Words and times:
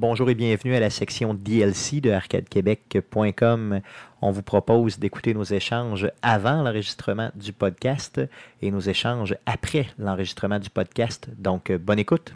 Bonjour 0.00 0.30
et 0.30 0.34
bienvenue 0.34 0.74
à 0.74 0.80
la 0.80 0.88
section 0.88 1.34
DLC 1.34 2.00
de 2.00 2.10
arcadequebec.com. 2.10 3.80
On 4.22 4.30
vous 4.30 4.42
propose 4.42 4.98
d'écouter 4.98 5.34
nos 5.34 5.44
échanges 5.44 6.10
avant 6.22 6.62
l'enregistrement 6.62 7.30
du 7.34 7.52
podcast 7.52 8.18
et 8.62 8.70
nos 8.70 8.80
échanges 8.80 9.36
après 9.44 9.88
l'enregistrement 9.98 10.58
du 10.58 10.70
podcast. 10.70 11.28
Donc, 11.36 11.70
bonne 11.70 11.98
écoute. 11.98 12.32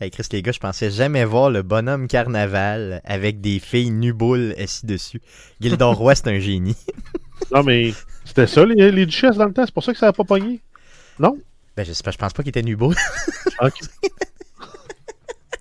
Hey 0.00 0.10
Chris, 0.10 0.26
les 0.32 0.42
gars, 0.42 0.50
je 0.50 0.58
pensais 0.58 0.90
jamais 0.90 1.24
voir 1.24 1.50
le 1.50 1.62
bonhomme 1.62 2.08
carnaval 2.08 3.00
avec 3.04 3.40
des 3.40 3.60
filles 3.60 3.92
nuboules 3.92 4.56
assis 4.58 4.86
dessus. 4.86 5.22
Gildor 5.60 5.94
Roy, 5.94 6.16
c'est 6.16 6.26
un 6.26 6.40
génie. 6.40 6.76
non, 7.54 7.62
mais 7.62 7.92
c'était 8.24 8.48
ça, 8.48 8.66
les, 8.66 8.90
les, 8.90 9.06
duchesses 9.06 9.36
dans 9.36 9.46
le 9.46 9.52
temps. 9.52 9.66
C'est 9.66 9.74
pour 9.74 9.84
ça 9.84 9.92
que 9.92 10.00
ça 10.00 10.06
n'a 10.06 10.12
pas 10.12 10.24
pogné. 10.24 10.60
Non? 11.16 11.38
Ben, 11.76 11.86
je, 11.86 11.92
sais 11.92 12.02
pas, 12.02 12.10
je 12.10 12.18
pense 12.18 12.32
pas 12.32 12.42
qu'il 12.42 12.50
était 12.50 12.62
nuboule. 12.62 12.96
ok. 13.60 13.78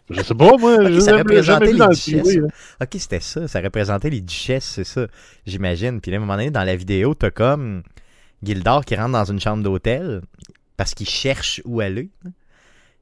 Je 0.10 0.22
sais 0.22 0.36
pas, 0.36 0.58
moi. 0.58 0.76
Ok, 0.82 0.92
je 0.92 1.00
ça 1.00 1.18
représentait 1.18 1.72
les 1.74 1.88
duchesses. 1.88 2.24
TV, 2.24 2.40
là. 2.42 2.48
Ok, 2.82 2.90
c'était 2.94 3.20
ça. 3.20 3.48
Ça 3.48 3.62
représentait 3.62 4.10
les 4.10 4.22
duchesses, 4.22 4.66
c'est 4.66 4.84
ça. 4.84 5.08
J'imagine. 5.46 6.02
Puis 6.02 6.12
là, 6.12 6.18
à 6.18 6.20
un 6.20 6.22
moment 6.22 6.36
donné, 6.36 6.52
dans 6.52 6.64
la 6.64 6.76
vidéo, 6.76 7.14
t'as 7.16 7.32
comme 7.32 7.84
Gildor 8.44 8.84
qui 8.86 8.96
rentre 8.96 9.12
dans 9.14 9.26
une 9.26 9.40
chambre 9.40 9.64
d'hôtel 9.64 10.22
parce 10.78 10.94
qu'il 10.94 11.08
cherche 11.08 11.62
où 11.66 11.80
aller. 11.80 12.10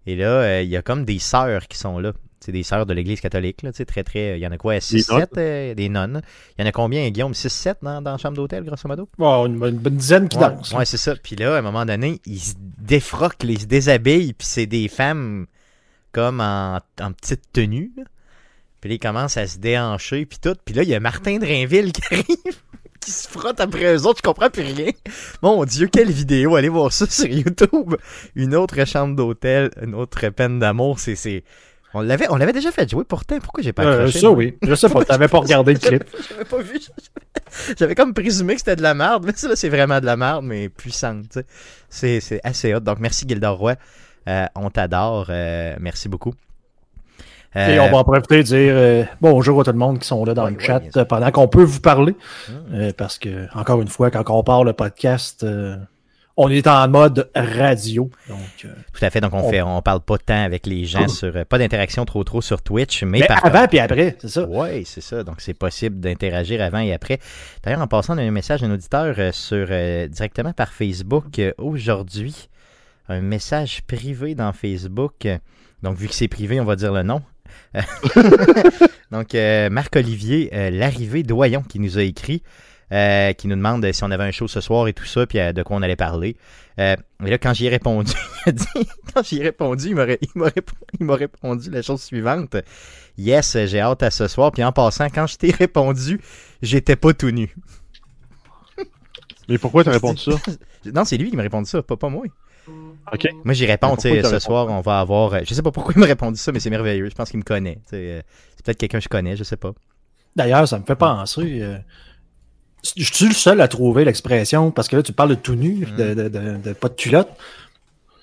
Et 0.05 0.15
là, 0.15 0.25
euh, 0.27 0.61
il 0.61 0.69
y 0.69 0.77
a 0.77 0.81
comme 0.81 1.05
des 1.05 1.19
sœurs 1.19 1.67
qui 1.67 1.77
sont 1.77 1.99
là. 1.99 2.13
C'est 2.43 2.51
des 2.51 2.63
sœurs 2.63 2.87
de 2.87 2.93
l'Église 2.95 3.21
catholique, 3.21 3.61
là, 3.61 3.71
très, 3.71 4.03
très... 4.03 4.39
Il 4.39 4.41
y 4.41 4.47
en 4.47 4.52
a 4.52 4.57
quoi, 4.57 4.79
6, 4.79 5.09
nonnes. 5.11 5.19
7, 5.19 5.29
euh, 5.38 5.73
des 5.75 5.89
nonnes. 5.89 6.23
Il 6.57 6.61
y 6.61 6.65
en 6.65 6.67
a 6.67 6.71
combien, 6.71 7.07
Guillaume? 7.11 7.35
6, 7.35 7.49
7 7.49 7.77
dans, 7.83 8.02
dans 8.02 8.13
la 8.13 8.17
chambre 8.17 8.35
d'hôtel, 8.35 8.63
grosso 8.63 8.88
modo? 8.88 9.07
Bon, 9.19 9.45
une, 9.45 9.59
bonne- 9.59 9.75
une 9.75 9.79
bonne 9.79 9.95
dizaine 9.95 10.27
qui 10.27 10.38
Ouais, 10.38 10.49
dansent. 10.49 10.73
ouais, 10.73 10.85
c'est 10.85 10.97
ça. 10.97 11.15
Puis 11.15 11.35
là, 11.35 11.55
à 11.55 11.59
un 11.59 11.61
moment 11.61 11.85
donné, 11.85 12.19
ils 12.25 12.39
se 12.39 12.55
défroquent, 12.79 13.43
ils 13.43 13.59
se 13.61 13.65
déshabillent, 13.67 14.33
puis 14.33 14.47
c'est 14.47 14.65
des 14.65 14.88
femmes 14.88 15.45
comme 16.11 16.39
en, 16.41 16.80
en 16.99 17.11
petite 17.13 17.41
tenue. 17.53 17.91
là. 17.97 18.03
Puis 18.80 18.89
là, 18.89 18.95
ils 18.95 18.99
commencent 18.99 19.38
à 19.38 19.45
se 19.47 19.59
déhancher, 19.59 20.25
puis 20.25 20.39
tout. 20.41 20.55
Puis 20.66 20.73
là, 20.73 20.83
il 20.83 20.89
y 20.89 20.95
a 20.95 20.99
Martin 20.99 21.38
Drainville 21.38 21.91
qui 21.91 22.02
arrive, 22.11 22.55
qui 22.99 23.11
se 23.11 23.27
frotte 23.27 23.59
après 23.59 23.95
eux 23.95 24.05
autres, 24.08 24.19
je 24.23 24.27
comprends 24.27 24.49
plus 24.49 24.63
rien. 24.63 24.89
Mon 25.44 25.63
Dieu, 25.66 25.88
quelle 25.88 26.09
vidéo! 26.11 26.55
Allez 26.55 26.69
voir 26.69 26.91
ça 26.91 27.05
sur 27.08 27.27
YouTube. 27.27 27.95
Une 28.36 28.55
autre 28.55 28.83
chambre 28.88 29.16
d'hôtel, 29.16 29.69
une 29.81 29.94
autre 29.95 30.27
peine 30.30 30.58
d'amour, 30.59 30.99
c'est... 30.99 31.44
On 31.94 31.99
l'avait, 32.02 32.25
on 32.30 32.38
l'avait 32.38 32.53
déjà 32.53 32.71
fait 32.71 32.89
jouer 32.89 33.03
pourtant. 33.03 33.38
Pourquoi 33.39 33.61
j'ai 33.61 33.73
pas 33.73 33.83
Euh, 33.83 33.97
accroché? 34.05 34.19
ça, 34.21 34.27
moi? 34.30 34.38
oui. 34.38 34.58
Je 34.64 34.73
sais 34.75 34.88
pas, 34.88 35.03
t'avais 35.03 35.27
pas 35.27 35.39
regardé 35.39 35.73
le 35.73 35.80
clip. 35.88 36.03
J'avais 36.30 36.45
pas 36.45 36.61
vu. 36.61 36.80
J'avais 37.77 37.95
comme 37.95 38.14
présumé 38.14 38.53
que 38.53 38.59
c'était 38.61 38.77
de 38.77 38.81
la 38.81 38.93
merde, 38.93 39.25
mais 39.25 39.33
ça, 39.36 39.53
c'est 39.58 39.67
vraiment 39.67 39.99
de 39.99 40.05
la 40.05 40.16
merde, 40.16 40.45
mais 40.45 40.69
puissante. 40.69 41.38
c'est 41.89 42.21
assez 42.45 42.73
hot. 42.73 42.80
Donc, 42.80 42.99
merci 42.99 43.25
Gildor 43.27 43.58
Roy. 43.58 43.75
Euh, 44.27 44.45
on 44.55 44.69
t'adore. 44.69 45.27
Euh, 45.30 45.75
merci 45.80 46.09
beaucoup. 46.09 46.33
Euh, 47.55 47.67
Et 47.75 47.80
on 47.81 47.91
va 47.91 47.97
en 47.97 48.03
profiter 48.05 48.38
de 48.38 48.44
dire 48.44 48.73
euh, 48.75 49.03
bonjour 49.19 49.59
à 49.59 49.64
tout 49.66 49.72
le 49.73 49.77
monde 49.77 50.00
qui 50.00 50.08
sont 50.08 50.23
là 50.23 50.33
dans 50.33 50.47
le 50.50 50.58
chat 50.58 50.81
euh, 50.95 51.03
pendant 51.03 51.31
qu'on 51.31 51.50
peut 51.50 51.64
vous 51.64 51.81
parler. 51.81 52.16
Hmm. 52.47 52.53
Euh, 52.73 52.92
parce 52.97 53.17
que, 53.19 53.47
encore 53.58 53.81
une 53.81 53.89
fois, 53.89 54.09
quand 54.09 54.23
on 54.30 54.42
part 54.42 54.64
le 54.64 54.72
podcast, 54.72 55.45
on 56.38 56.49
est 56.49 56.66
en 56.66 56.88
mode 56.88 57.30
radio. 57.36 58.09
Donc, 58.30 58.39
Tout 58.94 59.05
à 59.05 59.09
fait. 59.09 59.19
Donc, 59.19 59.33
on, 59.33 59.39
on- 59.39 59.49
fait, 59.49 59.61
on 59.61 59.81
parle 59.81 59.99
pas 59.99 60.17
tant 60.17 60.44
avec 60.45 60.66
les 60.66 60.86
gens 60.86 61.09
sur. 61.09 61.45
pas 61.45 61.58
d'interaction 61.58 62.05
trop 62.05 62.23
trop 62.23 62.42
sur 62.42 62.61
Twitch, 62.61 63.03
mais, 63.03 63.19
mais 63.19 63.27
par 63.27 63.45
avant 63.45 63.67
puis 63.67 63.80
après, 63.80 64.16
c'est 64.22 64.30
ça. 64.30 64.45
Oui, 64.47 64.86
c'est 64.86 65.02
ça. 65.02 65.23
Donc, 65.25 65.42
c'est 65.42 65.53
possible 65.53 65.99
d'interagir 65.99 66.61
avant 66.61 66.80
et 66.80 66.94
après. 66.94 67.19
D'ailleurs, 67.64 67.81
en 67.81 67.88
passant, 67.88 68.16
on 68.16 68.17
a 68.17 68.22
un 68.23 68.31
message 68.31 68.61
d'un 68.61 68.72
auditeur 68.72 69.33
sur, 69.33 69.67
directement 70.08 70.53
par 70.53 70.69
Facebook 70.72 71.42
aujourd'hui. 71.58 72.47
Un 73.12 73.22
message 73.22 73.81
privé 73.84 74.36
dans 74.36 74.54
Facebook. 74.54 75.28
Donc, 75.84 75.98
vu 75.98 76.08
que 76.08 76.14
c'est 76.14 76.28
privé, 76.30 76.59
on 76.62 76.66
va 76.66 76.76
dire 76.78 76.94
le 76.94 77.04
nom. 77.04 77.22
Donc, 79.12 79.36
euh, 79.36 79.70
Marc-Olivier 79.70 80.50
euh, 80.54 80.70
Larrivée 80.70 81.23
Doyon 81.23 81.61
qui 81.64 81.80
nous 81.80 81.98
a 81.98 82.04
écrit, 82.04 82.42
euh, 82.94 83.33
qui 83.33 83.48
nous 83.50 83.55
demande 83.58 83.92
si 83.92 84.04
on 84.05 84.11
avait 84.11 84.23
un 84.23 84.32
show 84.32 84.48
ce 84.48 84.61
soir 84.61 84.88
et 84.88 84.94
tout 84.94 85.05
ça, 85.05 85.26
puis 85.26 85.39
de 85.39 85.61
quoi 85.64 85.76
on 85.76 85.82
allait 85.82 85.98
parler. 85.98 86.38
Et 86.77 86.95
là, 87.20 87.38
quand 87.38 87.54
j'y 87.54 87.66
ai 87.66 87.70
répondu, 87.70 88.14
quand 89.14 89.23
j'y 89.23 89.39
ai 89.39 89.44
répondu, 89.44 89.88
il 89.89 89.95
m'a 89.95 90.05
ré- 90.05 90.20
il 90.21 90.30
m'a 90.36 90.48
rép- 90.48 90.71
il 91.00 91.05
m'a 91.05 91.16
répondu 91.16 91.70
la 91.70 91.82
chose 91.82 92.02
suivante. 92.02 92.55
Yes, 93.17 93.58
j'ai 93.66 93.82
hâte 93.82 94.04
à 94.04 94.10
ce 94.11 94.27
soir. 94.27 94.52
Puis 94.54 94.64
en 94.64 94.71
passant, 94.71 95.08
quand 95.10 95.27
je 95.27 95.36
t'ai 95.36 95.52
répondu, 95.52 96.21
j'étais 96.61 96.95
pas 96.95 97.14
tout 97.14 97.30
nu. 97.32 97.54
Mais 99.50 99.58
pourquoi 99.58 99.83
t'as 99.83 99.92
répondu 99.92 100.20
ça? 100.23 100.32
Non, 100.94 101.04
c'est 101.04 101.17
lui 101.17 101.30
qui 101.30 101.36
m'a 101.36 101.44
répondu 101.44 101.70
ça, 101.70 101.83
pas, 101.83 101.98
pas 101.98 102.10
moi. 102.10 102.23
Ok. 103.14 103.28
Moi, 103.44 103.54
j'y 103.54 103.66
réponds, 103.66 103.95
ce 103.98 104.39
soir, 104.39 104.67
on 104.70 104.82
va 104.82 105.00
avoir. 105.00 105.34
euh, 105.34 105.39
Je 105.45 105.54
sais 105.54 105.62
pas 105.62 105.72
pourquoi 105.72 105.94
il 105.95 106.00
m'a 106.00 106.06
répondu 106.06 106.38
ça, 106.38 106.52
mais 106.52 106.60
c'est 106.60 106.70
merveilleux. 106.70 107.10
Je 107.10 107.16
pense 107.16 107.30
qu'il 107.30 107.39
me 107.39 107.44
connaît. 107.44 107.80
euh, 107.94 108.22
C'est 108.56 108.66
peut-être 108.66 108.78
quelqu'un 108.78 108.98
que 109.00 109.04
je 109.04 109.10
connais, 109.10 109.36
je 109.36 109.44
sais 109.44 109.58
pas. 109.58 109.72
D'ailleurs, 110.36 110.67
ça 110.67 110.80
me 110.80 110.84
fait 110.86 110.95
penser. 110.95 111.60
euh, 111.62 111.78
je 112.98 113.04
suis 113.14 113.28
le 113.28 113.34
seul 113.34 113.60
à 113.62 113.67
trouver 113.67 114.06
l'expression, 114.06 114.72
parce 114.72 114.88
que 114.88 114.95
là, 114.95 115.04
tu 115.04 115.14
parles 115.14 115.30
de 115.30 115.36
tout 115.36 115.56
nu, 115.56 115.86
Mm. 115.86 115.95
de, 115.98 116.14
de- 116.14 116.30
de- 116.30 116.58
de 116.58 116.73
pas 116.73 116.89
de 116.89 116.94
culotte. 116.95 117.30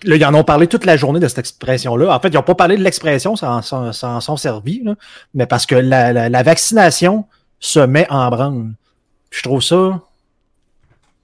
Là, 0.05 0.16
ils 0.16 0.25
en 0.25 0.33
ont 0.34 0.44
parlé 0.44 0.66
toute 0.69 0.84
la 0.84 0.97
journée 0.97 1.21
de 1.21 1.27
cette 1.28 1.39
expression-là. 1.39 2.15
En 2.15 2.21
fait, 2.21 2.28
ils 2.28 2.34
n'ont 2.34 2.43
pas 2.43 2.55
parlé 2.55 2.77
de 2.77 2.83
l'expression, 2.83 3.34
ça 3.37 3.50
en, 3.53 3.62
ça 3.62 3.77
en- 3.78 3.93
ça 3.93 4.09
en 4.10 4.21
sont 4.21 4.37
servis, 4.37 4.81
là. 4.84 4.95
mais 5.34 5.47
parce 5.47 5.66
que 5.66 5.75
la, 5.75 6.12
la- 6.12 6.28
la 6.28 6.43
vaccination 6.43 7.25
se 7.60 7.81
met 7.81 8.06
en 8.10 8.31
branle. 8.31 8.72
Je 9.31 9.43
trouve 9.43 9.62
ça 9.62 10.00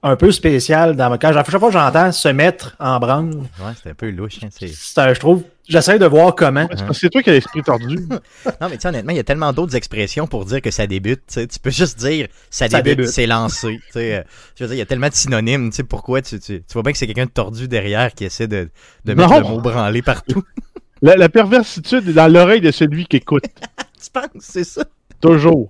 un 0.07 0.15
peu 0.15 0.31
spécial. 0.31 0.95
Dans, 0.95 1.17
quand, 1.17 1.29
à 1.29 1.33
chaque 1.43 1.49
fois 1.59 1.67
que 1.69 1.73
j'entends 1.73 2.11
se 2.11 2.27
mettre 2.29 2.75
en 2.79 2.99
branle, 2.99 3.29
Ouais, 3.35 3.73
c'est 3.81 3.89
un 3.89 3.93
peu 3.93 4.09
louche. 4.09 4.39
hein, 4.43 4.47
c'est- 4.51 4.99
un- 4.99 5.13
je 5.13 5.19
trouve, 5.19 5.43
j'essaie 5.67 5.97
de 5.99 6.05
voir 6.05 6.35
comment. 6.35 6.67
C'est 6.93 7.09
toi 7.09 7.21
qui 7.23 7.29
as 7.29 7.33
l'esprit 7.33 7.61
tordu. 7.63 7.97
Non, 8.61 8.67
mais 8.69 8.75
tu 8.75 8.81
sais, 8.81 8.87
honnêtement, 8.89 9.11
il 9.11 9.17
y 9.17 9.19
a 9.19 9.23
tellement 9.23 9.51
d'autres 9.51 9.75
expressions 9.75 10.27
pour 10.27 10.45
dire 10.45 10.61
que 10.61 10.71
ça 10.71 10.85
débute. 10.87 11.21
tu 11.27 11.59
peux 11.61 11.71
juste 11.71 11.99
dire 11.99 12.27
ça 12.49 12.67
Ça 12.69 12.81
débute, 12.81 12.97
débute. 12.99 13.11
c'est 13.13 13.25
lancé. 13.27 13.79
tu 13.87 13.91
sais, 13.93 14.15
euh, 14.17 14.21
Je 14.55 14.63
veux 14.63 14.67
dire, 14.69 14.75
il 14.75 14.79
y 14.79 14.81
a 14.81 14.85
tellement 14.85 15.09
de 15.09 15.13
synonymes. 15.13 15.69
Tu 15.71 15.77
sais, 15.77 15.83
pourquoi 15.83 16.21
tu, 16.21 16.39
tu, 16.39 16.59
tu 16.61 16.73
vois 16.73 16.83
bien 16.83 16.91
que 16.91 16.97
c'est 16.97 17.07
quelqu'un 17.07 17.25
de 17.25 17.31
tordu 17.31 17.67
derrière 17.67 18.13
qui 18.13 18.25
essaie 18.25 18.47
de, 18.47 18.69
de 19.05 19.13
mettre 19.13 19.29
Non. 19.29 19.39
le 19.39 19.45
mot 19.47 19.59
branlé 19.61 20.01
partout. 20.01 20.43
La, 21.01 21.15
la 21.17 21.27
perversitude 21.29 22.07
est 22.07 22.13
dans 22.13 22.31
l'oreille 22.31 22.61
de 22.61 22.71
celui 22.71 23.05
qui 23.05 23.17
écoute. 23.17 23.43
tu 24.01 24.09
penses, 24.13 24.27
c'est 24.39 24.63
ça? 24.63 24.85
Toujours. 25.19 25.67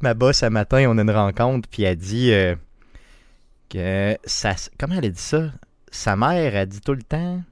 Ma 0.00 0.14
boss, 0.14 0.42
un 0.42 0.50
matin, 0.50 0.86
on 0.88 0.98
a 0.98 1.02
une 1.02 1.10
rencontre, 1.10 1.68
puis 1.68 1.84
elle 1.84 1.96
dit 1.96 2.32
euh, 2.32 2.54
que 3.70 4.16
ça. 4.24 4.54
Comment 4.78 4.96
elle 4.98 5.06
a 5.06 5.10
dit 5.10 5.20
ça? 5.20 5.50
Sa 5.90 6.16
mère 6.16 6.56
a 6.56 6.66
dit 6.66 6.80
tout 6.80 6.94
le 6.94 7.02
temps? 7.02 7.42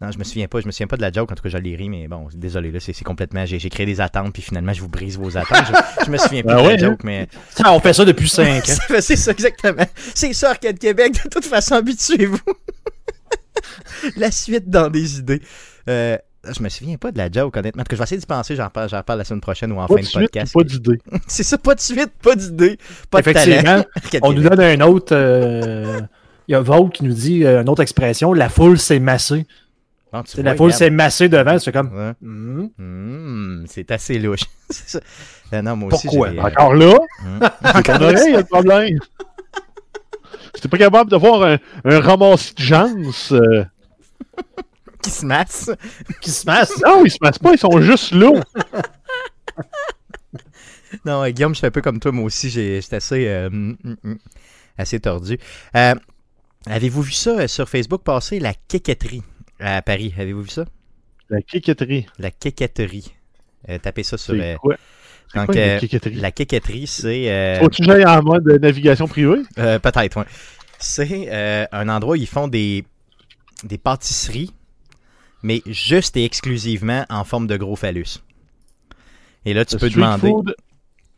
Non, 0.00 0.10
je 0.10 0.18
me 0.18 0.24
souviens 0.24 0.48
pas, 0.48 0.60
je 0.60 0.66
me 0.66 0.72
souviens 0.72 0.86
pas 0.86 0.96
de 0.96 1.02
la 1.02 1.12
joke, 1.12 1.30
en 1.30 1.34
tout 1.34 1.42
cas 1.42 1.48
je 1.48 1.56
l'ai 1.56 1.76
ri, 1.76 1.88
mais 1.88 2.08
bon, 2.08 2.28
désolé, 2.34 2.70
là, 2.70 2.80
c'est 2.80 2.98
complètement. 3.04 3.46
J'ai 3.46 3.70
créé 3.70 3.86
des 3.86 4.00
attentes, 4.00 4.32
puis 4.32 4.42
finalement 4.42 4.72
je 4.72 4.80
vous 4.80 4.88
brise 4.88 5.16
vos 5.16 5.36
attentes. 5.36 5.64
Je, 6.00 6.04
je 6.06 6.10
me 6.10 6.18
souviens 6.18 6.42
plus 6.42 6.52
Ah 6.52 6.62
de 6.62 6.66
ouais, 6.66 6.76
la 6.76 6.86
hein? 6.86 6.90
joke, 6.90 7.04
mais. 7.04 7.28
Ça, 7.50 7.72
on 7.72 7.80
fait 7.80 7.92
ça 7.92 8.04
depuis 8.04 8.28
cinq 8.28 8.68
ans. 8.68 8.74
C'est 8.88 9.00
c'est 9.00 9.16
ça, 9.16 9.30
exactement. 9.30 9.86
C'est 10.14 10.32
ça, 10.32 10.50
Arcade 10.50 10.78
Québec. 10.78 11.14
De 11.24 11.28
toute 11.28 11.44
façon, 11.46 11.76
habituez-vous. 11.76 12.38
la 14.16 14.30
suite 14.30 14.68
dans 14.68 14.88
des 14.90 15.18
idées. 15.18 15.42
Euh, 15.88 16.18
je 16.56 16.62
me 16.62 16.68
souviens 16.68 16.96
pas 16.96 17.10
de 17.12 17.18
la 17.18 17.30
joke, 17.30 17.56
honnêtement. 17.56 17.82
Cas, 17.84 17.94
je 17.94 17.96
vais 17.96 18.04
essayer 18.04 18.20
d'y 18.20 18.26
penser. 18.26 18.56
J'en 18.56 18.68
parle, 18.70 18.88
la 19.18 19.24
semaine 19.24 19.40
prochaine 19.40 19.72
ou 19.72 19.78
en 19.80 19.86
Pas 19.86 19.94
fin 19.96 20.00
de 20.00 20.06
suite, 20.06 20.20
podcast. 20.22 20.52
pas 20.54 20.64
d'idée. 20.64 21.00
C'est 21.26 21.42
ça, 21.42 21.58
pas 21.58 21.74
de 21.74 21.80
suite, 21.80 22.10
pas 22.22 22.34
d'idée, 22.34 22.78
pas 23.10 23.22
de 23.22 23.32
talent. 23.32 23.84
Effectivement, 23.96 24.28
on 24.28 24.32
nous 24.32 24.42
donne 24.42 24.60
un 24.60 24.80
autre. 24.82 25.14
euh, 25.14 26.00
Il 26.48 26.52
y 26.52 26.54
a 26.54 26.60
Vault 26.60 26.88
qui 26.88 27.04
nous 27.04 27.12
dit 27.14 27.44
euh, 27.44 27.62
une 27.62 27.68
autre 27.68 27.82
expression 27.82 28.32
la 28.32 28.48
foule 28.48 28.78
s'est 28.78 28.98
massée. 29.00 29.46
Vois, 30.12 30.22
la 30.38 30.54
foule 30.54 30.72
s'est 30.72 30.90
massée 30.90 31.28
devant, 31.28 31.58
c'est 31.58 31.72
comme. 31.72 31.92
Ouais. 31.92 32.12
Hmm? 32.22 32.66
Hmm, 32.78 33.64
c'est 33.68 33.90
assez 33.90 34.18
louche. 34.18 34.44
Non, 35.52 35.76
moi 35.76 35.92
aussi, 35.94 36.08
Pourquoi? 36.08 36.28
euh, 36.30 36.40
Encore 36.42 36.74
là, 36.74 36.96
hmm. 37.22 37.82
ton 37.84 37.94
oreille, 38.02 38.24
il 38.28 38.34
y 38.34 38.36
a 38.36 38.42
problème. 38.42 38.98
T'es 40.60 40.68
pas 40.68 40.78
capable 40.78 41.10
de 41.10 41.16
voir 41.16 41.42
un, 41.44 41.58
un 41.84 42.00
ramassis 42.00 42.54
de 42.54 42.62
gens, 42.62 42.92
euh, 43.32 43.64
Qui 45.04 45.10
se 45.10 45.26
masse. 45.26 45.70
Qui 46.20 46.30
se 46.30 46.46
masse. 46.46 46.72
non, 46.84 47.04
ils 47.04 47.10
se 47.10 47.18
passent 47.18 47.38
pas, 47.38 47.52
ils 47.52 47.58
sont 47.58 47.80
juste 47.80 48.12
là. 48.12 48.30
Non, 51.04 51.22
euh, 51.24 51.30
Guillaume, 51.30 51.52
je 51.54 51.58
suis 51.58 51.66
un 51.66 51.70
peu 51.70 51.80
comme 51.82 52.00
toi, 52.00 52.12
moi 52.12 52.24
aussi. 52.24 52.50
J'étais 52.50 52.96
assez, 52.96 53.26
euh, 53.28 53.50
mm, 53.50 53.76
mm, 53.84 53.94
mm, 54.02 54.16
assez 54.78 55.00
tordu. 55.00 55.38
Euh, 55.76 55.94
Avez-vous 56.66 57.02
vu 57.02 57.12
ça 57.12 57.46
sur 57.46 57.68
Facebook 57.68 58.02
passer, 58.02 58.40
la 58.40 58.54
quéquetterie 58.54 59.22
à 59.60 59.82
Paris? 59.82 60.14
Avez-vous 60.16 60.42
vu 60.42 60.48
ça? 60.48 60.64
La 61.28 61.42
quéquetterie. 61.42 62.06
La 62.18 62.30
quéquetterie. 62.30 63.14
Euh, 63.68 63.78
tapez 63.78 64.02
ça 64.02 64.16
sur... 64.16 64.34
Quoi? 64.60 64.76
Donc, 65.34 65.46
quoi 65.46 65.56
euh, 65.56 65.80
la 66.12 66.30
quéquetterie? 66.32 66.86
c'est... 66.86 67.30
euh, 67.30 67.68
que 67.68 67.82
j'aille 67.82 68.06
en 68.06 68.22
mode 68.22 68.46
navigation 68.62 69.06
privée? 69.08 69.42
euh, 69.58 69.78
Peut-être, 69.78 70.16
ouais. 70.18 70.26
C'est 70.78 71.66
un 71.72 71.88
endroit 71.90 72.12
où 72.12 72.16
ils 72.16 72.26
font 72.26 72.48
des, 72.48 72.84
des 73.64 73.78
pâtisseries, 73.78 74.52
mais 75.44 75.62
juste 75.66 76.16
et 76.16 76.24
exclusivement 76.24 77.04
en 77.08 77.22
forme 77.22 77.46
de 77.46 77.56
gros 77.56 77.76
phallus. 77.76 78.18
Et 79.44 79.54
là, 79.54 79.64
tu 79.64 79.76
peux 79.76 79.90
demander... 79.90 80.28
food 80.30 80.54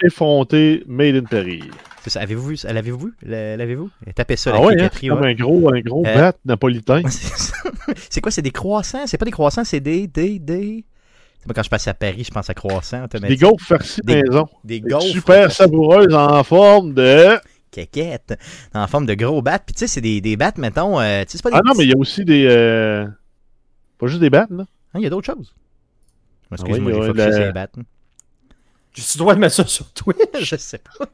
effronté 0.02 0.82
made 0.86 1.14
in 1.16 1.22
Paris. 1.24 1.62
C'est 2.02 2.10
ça. 2.10 2.20
Avez-vous 2.20 2.48
vu? 2.48 2.56
L'avez-vous 2.64 2.98
vu? 3.06 3.14
L'avez-vous? 3.22 3.88
Tapez 4.14 4.36
ça, 4.36 4.50
Ah 4.52 4.58
la 4.58 4.60
ouais, 4.66 4.74
hein, 4.74 4.76
caquetterie, 4.76 5.00
c'est 5.06 5.08
comme 5.08 5.20
ouais. 5.20 5.30
un 5.30 5.34
gros, 5.34 5.74
un 5.74 5.80
gros 5.80 6.04
Euh, 6.06 6.14
bat 6.14 6.34
napolitain. 6.44 7.02
C'est 8.10 8.20
quoi? 8.20 8.30
C'est 8.32 8.42
des 8.42 8.50
croissants? 8.50 9.06
C'est 9.06 9.16
pas 9.16 9.24
des 9.24 9.30
croissants, 9.30 9.64
c'est 9.64 9.80
des, 9.80 10.06
des, 10.08 10.38
des... 10.40 10.84
Moi, 11.46 11.54
quand 11.54 11.62
je 11.62 11.70
passe 11.70 11.86
à 11.86 11.94
Paris, 11.94 12.24
je 12.24 12.30
pense 12.32 12.50
à 12.50 12.54
croissants 12.54 13.06
Des 13.22 13.36
gaufres 13.36 13.64
farcies 13.64 14.00
Des- 14.04 14.22
maison. 14.22 14.46
Des 14.64 14.80
Des 14.80 14.88
gaufres. 14.90 15.06
Super 15.06 15.52
savoureuses 15.52 16.12
en 16.12 16.42
forme 16.42 16.92
de. 16.94 17.38
Caquettes. 17.70 18.36
En 18.74 18.86
forme 18.88 19.06
de 19.06 19.14
gros 19.14 19.40
battes. 19.42 19.62
Puis 19.66 19.74
tu 19.74 19.80
sais, 19.80 19.86
c'est 19.86 20.00
des, 20.00 20.20
des 20.20 20.36
battes, 20.36 20.58
mettons... 20.58 20.98
euh, 21.00 21.24
pas 21.42 21.50
des 21.50 21.56
Ah 21.56 21.60
non, 21.64 21.70
petits- 21.72 21.78
mais 21.78 21.84
il 21.84 21.90
y 21.90 21.94
a 21.94 21.96
aussi 21.98 22.24
des. 22.24 22.46
euh, 22.50 23.06
Pas 23.98 24.06
juste 24.06 24.20
des 24.20 24.30
battes, 24.30 24.50
là. 24.50 24.64
Ah, 24.94 24.98
il 24.98 25.02
y 25.02 25.06
a 25.06 25.10
d'autres 25.10 25.26
choses. 25.32 25.54
Ah 26.50 26.54
Excuse-moi, 26.54 26.92
oui, 26.92 26.98
j'ai 27.00 27.06
focusé 27.08 27.32
sur 27.32 27.40
les 27.46 27.52
battes. 27.52 27.74
Tu 28.92 29.18
dois 29.18 29.34
mettre 29.34 29.54
ça 29.54 29.66
sur 29.66 29.90
Twitch. 29.92 30.18
je 30.40 30.56
sais 30.56 30.78
pas. 30.78 31.06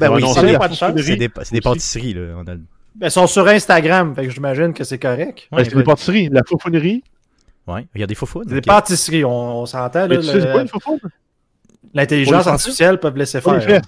Ben 0.00 0.08
Ouais, 0.10 0.16
oui, 0.16 0.22
non, 0.22 0.32
c'est 0.34 0.40
c'est 0.40 0.46
des, 0.46 0.52
la 0.52 0.58
pas 0.58 0.68
de 0.68 0.74
chance. 0.74 0.92
c'est 0.96 1.16
des, 1.16 1.28
c'est 1.28 1.50
des 1.52 1.58
aussi. 1.58 1.60
pâtisseries, 1.60 2.14
là. 2.14 2.34
On 2.36 2.40
a... 2.42 2.54
Ben, 2.54 3.06
ils 3.06 3.10
sont 3.12 3.26
sur 3.28 3.46
Instagram, 3.46 4.14
fait 4.14 4.24
que 4.26 4.30
j'imagine 4.30 4.72
que 4.74 4.82
c'est 4.82 4.98
correct. 4.98 5.46
Ben, 5.52 5.58
Ouais, 5.58 5.64
c'est 5.64 5.74
des 5.76 5.84
pâtisseries, 5.84 6.28
la 6.30 6.42
faufonnerie. 6.44 7.04
ouais, 7.68 7.86
il 7.94 8.00
y 8.00 8.04
a 8.04 8.06
des. 8.08 8.16
C'est 8.16 8.46
des 8.46 8.60
pâtisseries, 8.60 9.24
on, 9.24 9.60
on 9.60 9.66
s'entend. 9.66 10.08
Mais 10.08 10.16
là, 10.16 10.22
c'est 10.22 10.40
le- 10.40 10.60
une 10.62 10.68
faufonne? 10.68 10.98
L'intelligence 11.94 12.46
artificielle 12.46 12.98
peut 12.98 13.12
laisser 13.14 13.40
faire. 13.40 13.62
fesses. 13.62 13.82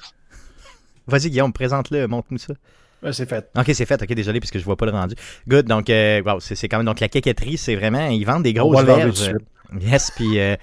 Vas-y, 1.08 1.30
Guillaume, 1.30 1.52
présente-le, 1.52 2.06
montre-nous 2.06 2.38
ça. 2.38 2.54
Ouais, 3.02 3.12
c'est 3.12 3.28
fait. 3.28 3.48
Ok, 3.56 3.70
c'est 3.72 3.86
fait. 3.86 4.02
Ok, 4.02 4.12
désolé, 4.12 4.40
parce 4.40 4.50
que 4.50 4.58
je 4.58 4.64
vois 4.64 4.76
pas 4.76 4.86
le 4.86 4.92
rendu. 4.92 5.14
Good. 5.48 5.66
Donc, 5.66 5.88
euh, 5.90 6.22
wow, 6.22 6.38
c'est 6.40 6.68
quand 6.68 6.76
même. 6.78 6.86
Donc, 6.86 7.00
la 7.00 7.08
caquetterie, 7.08 7.56
c'est 7.56 7.74
vraiment. 7.76 8.08
Ils 8.08 8.24
vendent 8.24 8.42
des 8.42 8.52
grosses 8.52 8.82
verges. 8.84 9.32
de 9.32 9.40
Yes, 9.80 10.10
puis. 10.14 10.38
euh, 10.38 10.56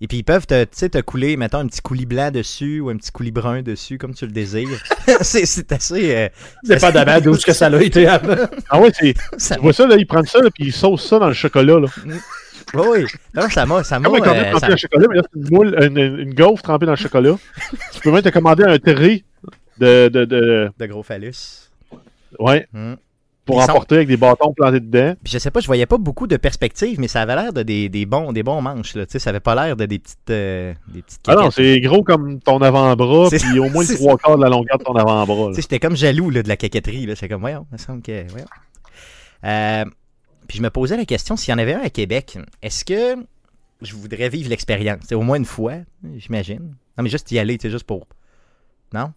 et 0.00 0.08
puis, 0.08 0.18
ils 0.18 0.24
peuvent 0.24 0.46
te, 0.48 0.64
tu 0.64 0.70
sais, 0.72 0.88
te 0.88 0.98
couler, 1.00 1.36
mettons, 1.36 1.58
un 1.58 1.66
petit 1.68 1.80
coulis 1.80 2.06
blanc 2.06 2.32
dessus 2.32 2.80
ou 2.80 2.90
un 2.90 2.96
petit 2.96 3.12
coulis 3.12 3.30
brun 3.30 3.62
dessus, 3.62 3.98
comme 3.98 4.14
tu 4.14 4.26
le 4.26 4.32
désires. 4.32 4.68
c'est 5.20 5.72
assez. 5.72 6.14
euh, 6.16 6.28
C'est 6.64 6.80
pas 6.80 6.90
de 6.92 7.20
d'où 7.20 7.34
ce 7.34 7.46
que 7.46 7.52
ça 7.52 7.66
a 7.66 7.80
été 7.82 8.06
avant. 8.08 8.34
Ah 8.68 8.80
ouais, 8.80 8.90
c'est. 8.98 9.14
ça 9.38 9.54
Tu 9.56 9.62
vois 9.62 9.72
ça, 9.72 9.86
là, 9.86 9.96
ils 9.96 10.06
prennent 10.06 10.26
ça, 10.26 10.40
là, 10.40 10.50
puis 10.52 10.66
ils 10.66 10.72
saucent 10.72 11.06
ça 11.08 11.18
dans 11.18 11.28
le 11.28 11.34
chocolat, 11.34 11.78
là. 11.78 11.86
Oui, 12.74 12.86
oui. 12.90 13.04
Non, 13.34 13.48
ça 13.50 13.66
m'a. 13.66 13.82
Ça 13.84 13.98
m'a. 14.00 14.08
Comme 14.08 14.16
un 14.22 14.24
cornet 14.24 14.40
euh, 14.40 14.50
trempé 14.50 14.60
ça- 14.60 14.66
dans 14.66 14.72
le 14.72 14.76
chocolat, 14.78 15.06
mais 15.10 15.16
là, 15.16 15.22
c'est 15.32 15.38
une 15.40 15.50
moule, 15.56 15.76
une, 15.82 15.98
une, 15.98 16.18
une 16.20 16.34
gaufre 16.34 16.62
trempée 16.62 16.86
dans 16.86 16.92
le 16.92 16.96
chocolat. 16.96 17.36
tu 17.92 18.00
peux 18.00 18.10
même 18.12 18.22
te 18.22 18.28
commander 18.30 18.64
un 18.64 18.78
terré 18.78 19.24
de, 19.78 20.08
de, 20.08 20.24
de, 20.24 20.70
de 20.78 20.86
gros 20.86 21.02
phallus. 21.02 21.68
Ouais, 22.38 22.66
Hmm. 22.72 22.94
pour 23.44 23.60
Ils 23.60 23.64
sont- 23.64 23.70
emporter 23.72 23.96
avec 23.96 24.08
des 24.08 24.16
bâtons 24.16 24.52
plantés 24.52 24.80
dedans. 24.80 25.14
Puis 25.24 25.32
je 25.32 25.38
sais 25.38 25.50
pas, 25.50 25.60
je 25.60 25.66
voyais 25.66 25.86
pas 25.86 25.98
beaucoup 25.98 26.26
de 26.28 26.36
perspectives, 26.36 27.00
mais 27.00 27.08
ça 27.08 27.22
avait 27.22 27.34
l'air 27.34 27.52
de 27.52 27.62
des, 27.62 27.88
des 27.88 28.06
bons, 28.06 28.32
des 28.32 28.42
bons 28.44 28.60
manches. 28.62 28.94
Là. 28.94 29.04
Ça 29.08 29.30
avait 29.30 29.40
pas 29.40 29.54
l'air 29.54 29.76
de 29.76 29.84
des 29.86 29.98
petites, 29.98 30.30
euh, 30.30 30.72
des 30.88 31.02
petites 31.02 31.20
Ah 31.26 31.34
non, 31.34 31.50
c'est 31.50 31.80
gros 31.80 32.02
comme 32.04 32.38
ton 32.40 32.58
avant-bras, 32.62 33.28
C'est- 33.30 33.38
puis 33.40 33.58
au 33.58 33.68
moins 33.68 33.82
le 33.82 33.86
c'est- 33.88 33.96
trois 33.96 34.16
quarts 34.16 34.36
de 34.36 34.42
la 34.42 34.48
longueur 34.48 34.78
de 34.78 34.84
ton 34.84 34.94
avant-bras. 34.94 35.50
J'étais 35.56 35.80
comme 35.80 35.96
jaloux 35.96 36.30
là, 36.30 36.42
de 36.42 36.48
la 36.48 36.56
caquetterie. 36.56 37.06
là. 37.06 37.16
C'est 37.16 37.28
comme, 37.28 37.40
voyons, 37.40 37.66
il 37.70 37.74
me 37.74 37.78
semble 37.78 38.02
que. 38.02 38.28
Voyons. 38.30 38.46
Euh, 39.44 39.84
puis 40.46 40.58
je 40.58 40.62
me 40.62 40.70
posais 40.70 40.96
la 40.96 41.04
question 41.04 41.36
s'il 41.36 41.50
y 41.50 41.54
en 41.54 41.58
avait 41.58 41.74
un 41.74 41.80
à 41.80 41.90
Québec, 41.90 42.38
est-ce 42.62 42.84
que 42.84 43.16
je 43.80 43.94
voudrais 43.96 44.28
vivre 44.28 44.48
l'expérience? 44.50 45.00
C'est 45.08 45.14
au 45.16 45.22
moins 45.22 45.36
une 45.36 45.44
fois, 45.44 45.74
j'imagine. 46.16 46.74
Non, 46.96 47.02
mais 47.04 47.08
juste 47.10 47.30
y 47.32 47.38
aller, 47.40 47.58
sais, 47.60 47.70
juste 47.70 47.84
pour. 47.86 48.06
Non? 48.94 49.12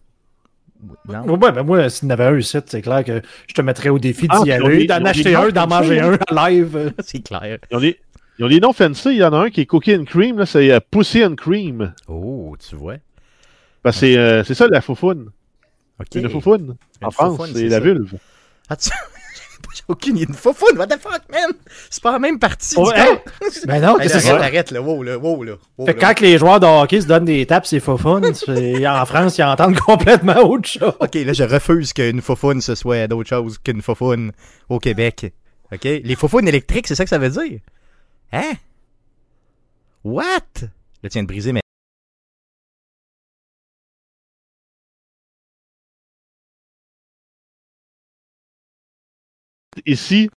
Non? 1.08 1.38
Ouais, 1.38 1.52
ben 1.52 1.62
moi, 1.62 1.88
s'il 1.88 2.08
y 2.08 2.10
en 2.10 2.14
avait 2.14 2.24
un 2.24 2.38
ici, 2.38 2.58
c'est 2.66 2.82
clair 2.82 3.04
que 3.04 3.22
je 3.46 3.54
te 3.54 3.62
mettrais 3.62 3.88
au 3.88 3.98
défi 3.98 4.26
Ah, 4.28 4.42
d'y 4.42 4.52
aller, 4.52 4.86
d'en 4.86 5.04
acheter 5.04 5.34
un, 5.34 5.48
d'en 5.48 5.66
manger 5.66 6.00
un 6.00 6.14
en 6.14 6.46
live. 6.48 6.92
C'est 7.04 7.22
clair. 7.22 7.58
Ils 7.70 7.76
ont 7.76 7.80
des, 7.80 7.98
ils 8.38 8.44
ont 8.44 8.48
des 8.48 8.60
noms 8.60 8.72
fancy. 8.72 9.10
Il 9.10 9.16
y 9.16 9.24
en 9.24 9.32
a 9.32 9.38
un 9.38 9.50
qui 9.50 9.62
est 9.62 9.66
Cookie 9.66 9.96
and 9.96 10.04
Cream, 10.04 10.38
là, 10.38 10.46
c'est 10.46 10.70
euh, 10.70 10.80
Pussy 10.90 11.24
and 11.24 11.36
Cream. 11.36 11.94
Oh, 12.08 12.54
tu 12.58 12.76
vois. 12.76 12.96
C'est 13.92 14.16
euh, 14.16 14.42
c'est 14.44 14.54
ça 14.54 14.66
la 14.66 14.80
foufoune. 14.80 15.30
C'est 16.10 16.20
une 16.20 16.28
foufoune. 16.28 16.76
Une 17.00 17.06
En 17.06 17.10
France, 17.10 17.40
c'est 17.46 17.54
c'est 17.54 17.68
la 17.68 17.80
vulve. 17.80 18.14
Ah, 18.68 18.76
tu... 18.76 18.90
J'ai 19.74 19.82
aucune 19.88 20.16
idée. 20.16 20.26
Une 20.28 20.34
faufoune, 20.34 20.78
what 20.78 20.86
the 20.86 20.98
fuck, 21.00 21.22
man? 21.30 21.50
C'est 21.90 22.02
pas 22.02 22.12
la 22.12 22.18
même 22.18 22.38
partie. 22.38 22.74
Oh, 22.78 22.90
du 22.92 22.98
hein? 22.98 23.04
corps. 23.06 23.50
Ben 23.66 23.80
non, 23.80 23.98
Hey, 23.98 24.02
qu'est-ce 24.04 24.14
que 24.14 24.20
c'est 24.20 24.28
arrête, 24.30 24.40
ça? 24.40 24.46
arrête, 24.46 24.70
là. 24.70 24.80
Wow, 24.82 25.02
là. 25.02 25.18
Wow, 25.18 25.44
là. 25.44 25.52
Wow, 25.78 25.86
Fait 25.86 25.94
que 25.94 26.00
là. 26.00 26.14
quand 26.14 26.20
les 26.20 26.38
joueurs 26.38 26.60
de 26.60 26.66
hockey 26.66 27.00
se 27.00 27.06
donnent 27.06 27.24
des 27.26 27.44
tapes, 27.46 27.66
c'est 27.66 27.80
c'est- 27.80 28.86
En 28.86 29.06
France, 29.06 29.38
ils 29.38 29.42
entendent 29.44 29.78
complètement 29.78 30.36
autre 30.48 30.68
chose. 30.68 30.94
Ok, 31.00 31.14
là, 31.14 31.32
je 31.32 31.44
refuse 31.44 31.92
qu'une 31.92 32.20
faufoune, 32.22 32.60
ce 32.60 32.74
soit 32.74 33.06
d'autre 33.08 33.28
chose 33.28 33.58
qu'une 33.58 33.82
faufoune 33.82 34.32
au 34.68 34.78
Québec. 34.78 35.32
Ok? 35.72 35.84
Les 35.84 36.14
faufounes 36.16 36.46
électriques, 36.48 36.86
c'est 36.86 36.94
ça 36.94 37.04
que 37.04 37.10
ça 37.10 37.18
veut 37.18 37.30
dire? 37.30 37.60
Hein? 38.32 38.52
What? 40.04 40.24
Là, 41.02 41.08
tu 41.10 41.14
viens 41.14 41.22
de 41.22 41.28
briser 41.28 41.52
mais 41.52 41.60
Ici, 49.86 50.28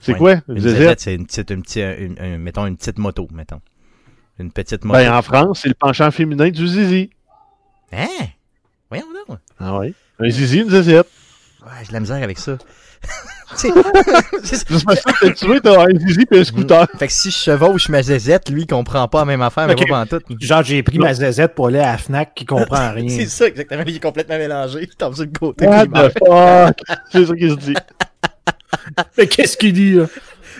c'est 0.00 0.12
Ouais, 0.12 0.18
quoi? 0.18 0.34
Une 0.48 0.60
zézette, 0.60 1.00
c'est 1.00 1.14
une 1.14 1.26
petite, 1.26 1.50
une 1.50 1.62
petite, 1.62 1.98
une- 1.98 2.16
un- 2.20 2.38
mettons 2.38 2.66
une 2.66 2.76
petite 2.76 2.98
moto, 2.98 3.28
mettons. 3.32 3.60
Une 4.38 4.50
petite 4.52 4.84
moto. 4.84 4.98
Ben, 4.98 5.12
en 5.12 5.22
France, 5.22 5.60
c'est 5.62 5.68
le 5.68 5.74
penchant 5.74 6.10
féminin 6.10 6.50
du 6.50 6.66
zizi. 6.68 7.10
Hein? 7.92 8.06
Voyons 8.90 9.06
donc. 9.28 9.38
Ah 9.58 9.78
ouais. 9.78 9.94
Un 10.18 10.30
zizi, 10.30 10.60
une 10.60 10.70
zézette. 10.70 11.08
Ouais, 11.64 11.70
j'ai 11.82 11.88
de 11.88 11.92
la 11.94 12.00
misère 12.00 12.22
avec 12.22 12.38
ça. 12.38 12.58
Tu 13.56 13.68
sais, 13.68 13.72
c'est- 14.42 14.68
Juste 14.68 14.84
parce 14.84 15.00
que 15.02 15.28
tu 15.28 15.46
veux, 15.46 15.60
t'as 15.60 15.84
un 15.84 15.96
zizi 15.96 16.26
et 16.32 16.40
un 16.40 16.44
scooter. 16.44 16.88
fait 16.98 17.06
que 17.06 17.12
si 17.12 17.30
je 17.30 17.36
chevauche 17.36 17.88
ma 17.88 18.02
zézette, 18.02 18.48
lui, 18.50 18.62
il 18.62 18.66
comprend 18.66 19.06
pas 19.06 19.20
la 19.20 19.24
même 19.26 19.42
affaire, 19.42 19.68
mais 19.68 19.76
pas 19.76 20.00
en 20.00 20.06
tout. 20.06 20.18
Genre, 20.40 20.62
j'ai 20.64 20.82
pris 20.82 20.98
ma 20.98 21.14
zézette 21.14 21.54
pour 21.54 21.68
aller 21.68 21.78
à 21.78 21.92
la 21.92 21.98
Fnac 21.98 22.34
qui 22.34 22.46
comprend 22.46 22.90
rien. 22.94 23.08
C'est 23.08 23.26
ça, 23.26 23.46
exactement. 23.46 23.84
Il 23.86 23.94
est 23.96 24.00
complètement 24.02 24.38
mélangé. 24.38 24.80
Il 24.82 24.88
tombe 24.96 25.14
sur 25.14 25.24
le 25.24 25.30
côté. 25.38 25.66
What 25.68 25.86
the 25.86 26.18
fuck? 26.18 26.78
C'est 27.12 27.26
ça 27.26 27.34
qu'il 27.36 27.50
se 27.50 27.56
dit. 27.56 27.74
Mais 29.16 29.26
qu'est-ce 29.28 29.56
qu'il 29.56 29.72
dit, 29.72 29.92
là? 29.94 30.06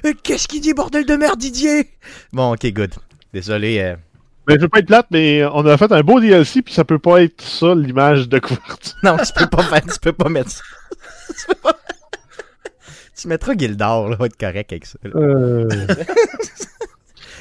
Euh, 0.07 0.13
Qu'est-ce 0.23 0.47
qu'il 0.47 0.61
dit, 0.61 0.73
bordel 0.75 1.05
de 1.05 1.17
merde, 1.17 1.39
Didier? 1.39 1.91
Bon, 2.33 2.53
ok, 2.55 2.67
good. 2.73 2.93
Désolé. 3.33 3.81
euh, 3.81 3.97
Mais 4.49 4.55
je 4.55 4.61
veux 4.61 4.69
pas 4.69 4.79
être 4.81 4.87
plate, 4.87 5.07
mais 5.11 5.45
on 5.53 5.67
a 5.67 5.77
fait 5.77 5.91
un 5.91 6.03
beau 6.03 6.21
DLC, 6.21 6.63
puis 6.63 6.73
ça 6.75 6.85
peut 6.85 6.99
pas 7.01 7.23
être 7.23 7.43
ça, 7.43 7.75
l'image 7.75 8.29
de 8.29 8.39
couverture. 8.39 8.95
Non, 9.03 9.17
tu 9.17 9.33
peux 9.33 9.47
pas 9.49 9.63
faire, 9.65 9.83
tu 9.83 9.99
peux 10.01 10.13
pas 10.13 10.29
mettre 10.29 10.51
ça. 10.51 10.63
tu 11.29 11.47
peux 11.49 11.55
pas. 11.55 11.77
Tu 13.21 13.29
mettras 13.29 13.55
Gildor, 13.57 14.09
là, 14.09 14.17
va 14.17 14.27
être 14.27 14.37
correct 14.37 14.73
avec 14.73 14.87
ça. 14.87 14.99
Euh... 15.05 15.69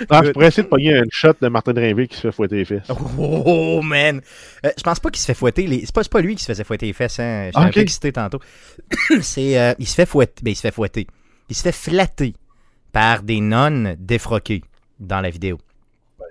Ah, 0.10 0.22
je 0.24 0.31
pourrais 0.31 0.48
essayer 0.48 0.64
de 0.64 0.68
pogner 0.70 0.98
un 0.98 1.04
shot 1.10 1.34
de 1.40 1.48
Martin 1.48 1.74
Drainville 1.74 2.08
qui 2.08 2.16
se 2.16 2.22
fait 2.22 2.31
fouetter 2.31 2.56
les 2.58 2.66
fesses. 2.66 2.88
Oh, 3.18 3.80
man! 3.84 4.22
Euh, 4.66 4.72
je 4.75 4.84
pense 4.84 5.00
pas 5.00 5.10
qu'il 5.12 5.20
se 5.22 5.25
fait 5.25 5.34
fouetter 5.36 5.68
les. 5.68 5.86
C'est 5.86 6.10
pas, 6.10 6.20
lui 6.22 6.36
qui 6.36 6.42
se 6.44 6.48
faisait 6.48 6.64
fouetter 6.64 6.88
les 6.88 6.94
fesses, 6.94 7.20
hein. 7.20 7.46
J'étais 7.46 7.58
Ah, 7.60 7.64
un 7.66 7.70
peu 7.72 7.80
excité 7.80 8.12
tantôt. 8.12 8.40
c'est. 9.22 9.60
euh, 9.60 9.74
il 9.78 9.88
se 9.88 9.94
fait 9.96 10.08
fouetter. 10.08 10.42
Ben, 10.44 10.52
il 10.52 10.56
se 10.56 10.62
fait 10.62 10.72
fouetter. 10.72 11.07
Il 11.50 11.56
se 11.56 11.62
fait 11.62 11.71
flatter 11.71 12.33
par 12.92 13.21
des 13.21 13.40
nonnes 13.40 13.95
défroquées 14.00 14.64
dans 15.00 15.21
la 15.21 15.30
vidéo. 15.30 15.59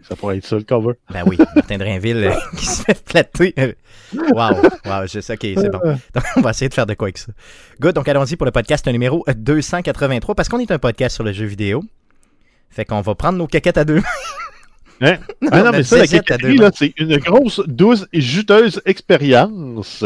Ça 0.08 0.16
pourrait 0.16 0.38
être 0.38 0.46
ça, 0.46 0.56
le 0.56 0.62
cover. 0.62 0.94
Ben 1.12 1.22
oui, 1.26 1.38
Martin 1.54 1.78
Drainville 1.78 2.24
euh, 2.24 2.34
qui 2.56 2.66
se 2.66 2.82
fait 2.82 3.00
flatter. 3.06 3.76
Wow, 4.14 4.54
wow, 4.84 5.06
je 5.06 5.20
sais, 5.20 5.34
ok, 5.34 5.40
c'est 5.40 5.70
bon. 5.70 5.78
Donc, 6.14 6.24
on 6.36 6.40
va 6.40 6.50
essayer 6.50 6.68
de 6.68 6.74
faire 6.74 6.86
de 6.86 6.94
quoi 6.94 7.06
avec 7.06 7.18
ça. 7.18 7.32
Good, 7.80 7.94
donc 7.94 8.08
allons-y 8.08 8.36
pour 8.36 8.46
le 8.46 8.52
podcast 8.52 8.86
numéro 8.88 9.24
283, 9.34 10.34
parce 10.34 10.48
qu'on 10.48 10.58
est 10.58 10.70
un 10.70 10.78
podcast 10.78 11.14
sur 11.14 11.24
le 11.24 11.32
jeu 11.32 11.46
vidéo. 11.46 11.82
Fait 12.70 12.84
qu'on 12.84 13.00
va 13.00 13.14
prendre 13.14 13.38
nos 13.38 13.46
caquettes 13.46 13.78
à 13.78 13.84
deux. 13.84 14.02
Hein? 15.00 15.18
Non, 15.40 15.48
ah 15.52 15.62
non, 15.62 15.70
mais 15.72 15.82
ça, 15.82 15.98
la 15.98 16.06
c'est 16.06 16.94
une 16.96 17.16
grosse, 17.18 17.60
douce 17.66 18.06
et 18.12 18.20
juteuse 18.20 18.80
expérience. 18.84 20.04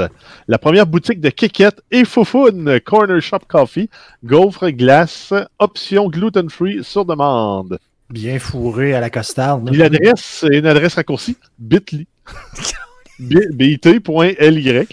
La 0.48 0.58
première 0.58 0.86
boutique 0.86 1.20
de 1.20 1.28
kékettes 1.28 1.82
et 1.90 2.04
foufoune, 2.04 2.80
Corner 2.80 3.20
Shop 3.20 3.40
Coffee, 3.46 3.90
gaufre, 4.24 4.70
glace, 4.70 5.34
option 5.58 6.08
gluten-free 6.08 6.82
sur 6.82 7.04
demande. 7.04 7.78
Bien 8.10 8.38
fourré 8.38 8.94
à 8.94 9.00
la 9.00 9.10
costarde. 9.10 9.68
Puis 9.68 9.78
l'adresse, 9.78 10.20
c'est 10.20 10.58
une 10.58 10.66
adresse 10.66 10.94
raccourcie, 10.94 11.36
bit.ly. 11.58 12.06
Bit.ly. 13.18 14.86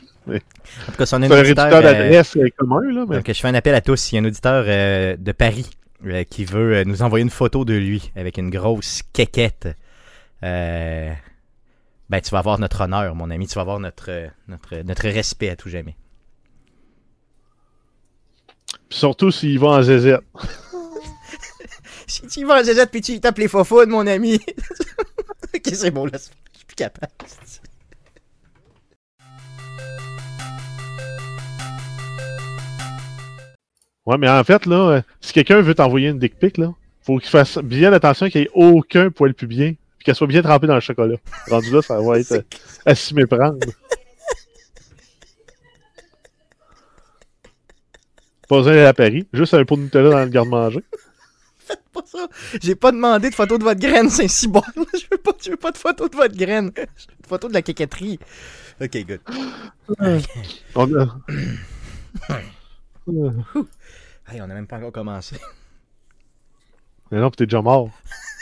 En 0.88 0.92
tout 0.92 0.98
cas, 0.98 1.06
si 1.06 1.14
on 1.14 1.22
a 1.22 1.26
un 1.26 1.30
C'est 1.30 1.36
un 1.36 1.42
auditeur, 1.42 1.66
euh, 1.74 1.82
d'adresse 1.82 2.38
euh, 2.38 2.48
commun, 2.58 2.82
là, 2.90 3.06
mais 3.08 3.18
donc, 3.18 3.28
je 3.28 3.34
fais 3.34 3.48
un 3.50 3.54
appel 3.54 3.76
à 3.76 3.82
tous. 3.82 4.12
Il 4.12 4.16
y 4.16 4.18
a 4.18 4.22
un 4.22 4.26
auditeur 4.26 4.64
euh, 4.66 5.18
de 5.18 5.32
Paris 5.34 5.70
euh, 6.06 6.26
qui 6.26 6.44
veut 6.44 6.76
euh, 6.76 6.84
nous 6.84 7.02
envoyer 7.02 7.24
une 7.24 7.30
photo 7.30 7.64
de 7.64 7.74
lui 7.74 8.12
avec 8.18 8.38
une 8.38 8.50
grosse 8.50 9.04
quéquette. 9.14 9.70
Euh, 10.44 11.14
ben, 12.10 12.20
tu 12.20 12.30
vas 12.32 12.40
avoir 12.40 12.60
notre 12.60 12.82
honneur, 12.82 13.16
mon 13.16 13.30
ami. 13.30 13.48
Tu 13.48 13.56
vas 13.56 13.62
avoir 13.62 13.80
notre, 13.80 14.30
notre, 14.50 14.76
notre 14.84 15.08
respect 15.08 15.50
à 15.50 15.56
tout 15.56 15.70
jamais. 15.70 15.96
Puis 18.90 19.00
surtout 19.00 19.32
s'il 19.32 19.60
va 19.60 19.68
en 19.68 19.82
zézette. 19.82 20.22
Si 22.08 22.28
tu 22.28 22.46
vas 22.46 22.60
en 22.60 22.64
zézette 22.64 22.92
puis 22.92 23.02
tu 23.02 23.20
tapes 23.20 23.38
les 23.38 23.48
fofounes, 23.48 23.90
mon 23.90 24.06
ami. 24.08 24.36
ok, 25.56 25.62
c'est 25.74 25.92
bon, 25.92 26.06
là. 26.06 26.12
Je 26.14 26.58
suis 26.58 26.66
plus 26.66 26.76
capable. 26.76 27.12
Ouais, 34.06 34.18
mais 34.18 34.30
en 34.30 34.44
fait, 34.44 34.66
là, 34.66 34.90
euh, 34.90 35.02
si 35.22 35.32
quelqu'un 35.32 35.62
veut 35.62 35.76
t'envoyer 35.76 36.10
une 36.10 36.20
dick 36.20 36.38
pic, 36.38 36.58
là, 36.58 36.74
faut 37.04 37.20
qu'il 37.20 37.30
fasse 37.30 37.58
bien 37.60 37.94
attention 37.94 38.30
qu'il 38.30 38.42
n'y 38.42 38.48
ait 38.48 38.52
aucun 38.54 39.10
poil 39.10 39.34
pubien, 39.34 39.76
puis 39.98 40.06
qu'elle 40.06 40.16
soit 40.16 40.28
bien 40.28 40.42
trempée 40.42 40.68
dans 40.68 40.76
le 40.76 40.82
chocolat. 40.82 41.16
Rendu 41.48 41.72
là, 41.72 41.82
ça 41.82 42.02
va 42.02 42.20
être 42.20 42.34
euh, 42.34 42.42
à 42.86 42.96
s'y 42.96 43.14
méprendre. 43.14 43.60
Pas 48.50 48.58
besoin 48.58 48.74
d'aller 48.74 48.86
à 48.86 48.94
Paris, 48.94 49.26
juste 49.32 49.54
un 49.54 49.64
pot 49.64 49.78
de 49.78 49.84
Nutella 49.84 50.10
dans 50.10 50.24
le 50.24 50.30
garde-manger. 50.30 50.84
Faites 51.94 52.04
pas 52.04 52.04
ça. 52.06 52.28
J'ai 52.62 52.76
pas 52.76 52.92
demandé 52.92 53.30
de 53.30 53.36
photo 53.36 53.58
de 53.58 53.64
votre 53.64 53.80
graine, 53.80 54.10
c'est 54.12 54.28
si 54.28 54.48
bon. 54.48 54.62
Je 54.76 55.06
veux 55.12 55.18
pas, 55.18 55.32
je 55.44 55.52
veux 55.52 55.58
pas 55.58 55.72
de 55.72 55.78
photo 55.78 56.08
de 56.10 56.16
votre 56.16 56.36
graine. 56.36 56.72
Je 56.76 56.82
veux 56.82 56.88
une 57.20 57.26
photo 57.28 57.48
de 57.48 57.54
la 57.54 57.62
caquetterie. 57.62 58.20
Ok, 58.82 58.98
good. 59.06 59.20
On 60.76 60.96
a- 60.96 61.18
Hey, 64.28 64.40
on 64.42 64.44
a 64.46 64.48
même 64.54 64.68
pas 64.68 64.78
encore 64.78 64.92
commencé. 64.94 65.36
Mais 67.12 67.20
non, 67.20 67.30
puis 67.30 67.38
t'es 67.38 67.46
déjà 67.46 67.62
mort. 67.62 67.90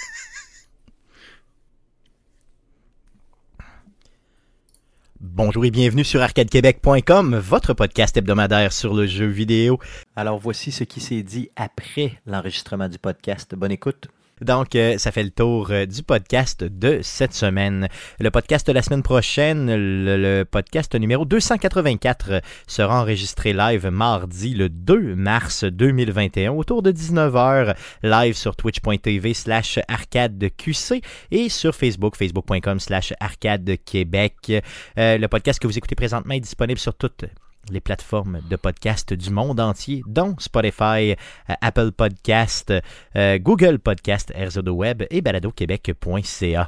Bonjour 5.24 5.64
et 5.66 5.70
bienvenue 5.70 6.04
sur 6.04 6.20
arcadequebec.com, 6.24 7.36
votre 7.36 7.76
podcast 7.76 8.18
hebdomadaire 8.18 8.74
sur 8.74 8.96
le 8.96 9.06
jeu 9.06 9.28
vidéo. 9.28 9.78
Alors 10.16 10.40
voici 10.40 10.72
ce 10.72 10.84
qui 10.84 11.00
s'est 11.00 11.22
dit 11.22 11.52
après 11.56 12.14
l'enregistrement 12.26 12.90
du 12.90 12.98
podcast. 12.98 13.54
Bonne 13.54 13.72
écoute. 13.72 14.08
Donc, 14.42 14.76
euh, 14.76 14.98
ça 14.98 15.12
fait 15.12 15.24
le 15.24 15.30
tour 15.30 15.68
euh, 15.70 15.86
du 15.86 16.04
podcast 16.04 16.64
de 16.64 17.00
cette 17.04 17.34
semaine. 17.34 17.88
Le 18.20 18.32
podcast 18.32 18.66
de 18.68 18.74
la 18.74 18.82
semaine 18.82 19.04
prochaine, 19.04 19.74
le, 19.74 20.44
podcast 20.44 20.96
numéro 20.96 21.26
284, 21.26 22.32
euh, 22.32 22.40
sera 22.68 23.02
enregistré 23.02 23.54
live 23.54 23.88
mardi 23.88 24.54
le 24.54 24.70
2 24.70 25.16
mars 25.16 25.64
2021 25.64 26.52
autour 26.52 26.82
de 26.82 26.92
19h, 26.92 27.76
live 28.04 28.36
sur 28.36 28.56
twitch.tv 28.56 29.34
slash 29.34 29.80
arcadeqc 29.88 31.04
et 31.32 31.50
sur 31.50 31.76
Facebook, 31.76 32.16
facebook.com 32.16 32.80
slash 32.80 33.14
arcadequebec. 33.20 34.64
Euh, 34.98 35.18
le 35.18 35.28
podcast 35.28 35.60
que 35.60 35.68
vous 35.68 35.78
écoutez 35.78 35.96
présentement 35.96 36.34
est 36.34 36.40
disponible 36.40 36.80
sur 36.80 36.96
toutes 36.96 37.26
les 37.70 37.80
plateformes 37.80 38.42
de 38.50 38.56
podcast 38.56 39.14
du 39.14 39.30
monde 39.30 39.60
entier, 39.60 40.02
dont 40.08 40.36
Spotify, 40.40 41.12
euh, 41.50 41.54
Apple 41.62 41.92
Podcast, 41.92 42.74
euh, 43.16 43.38
Google 43.38 43.80
Podcast, 43.80 44.34
RZO 44.36 44.72
Web 44.72 45.04
et 45.10 45.22
baladoquebec.ca. 45.22 46.68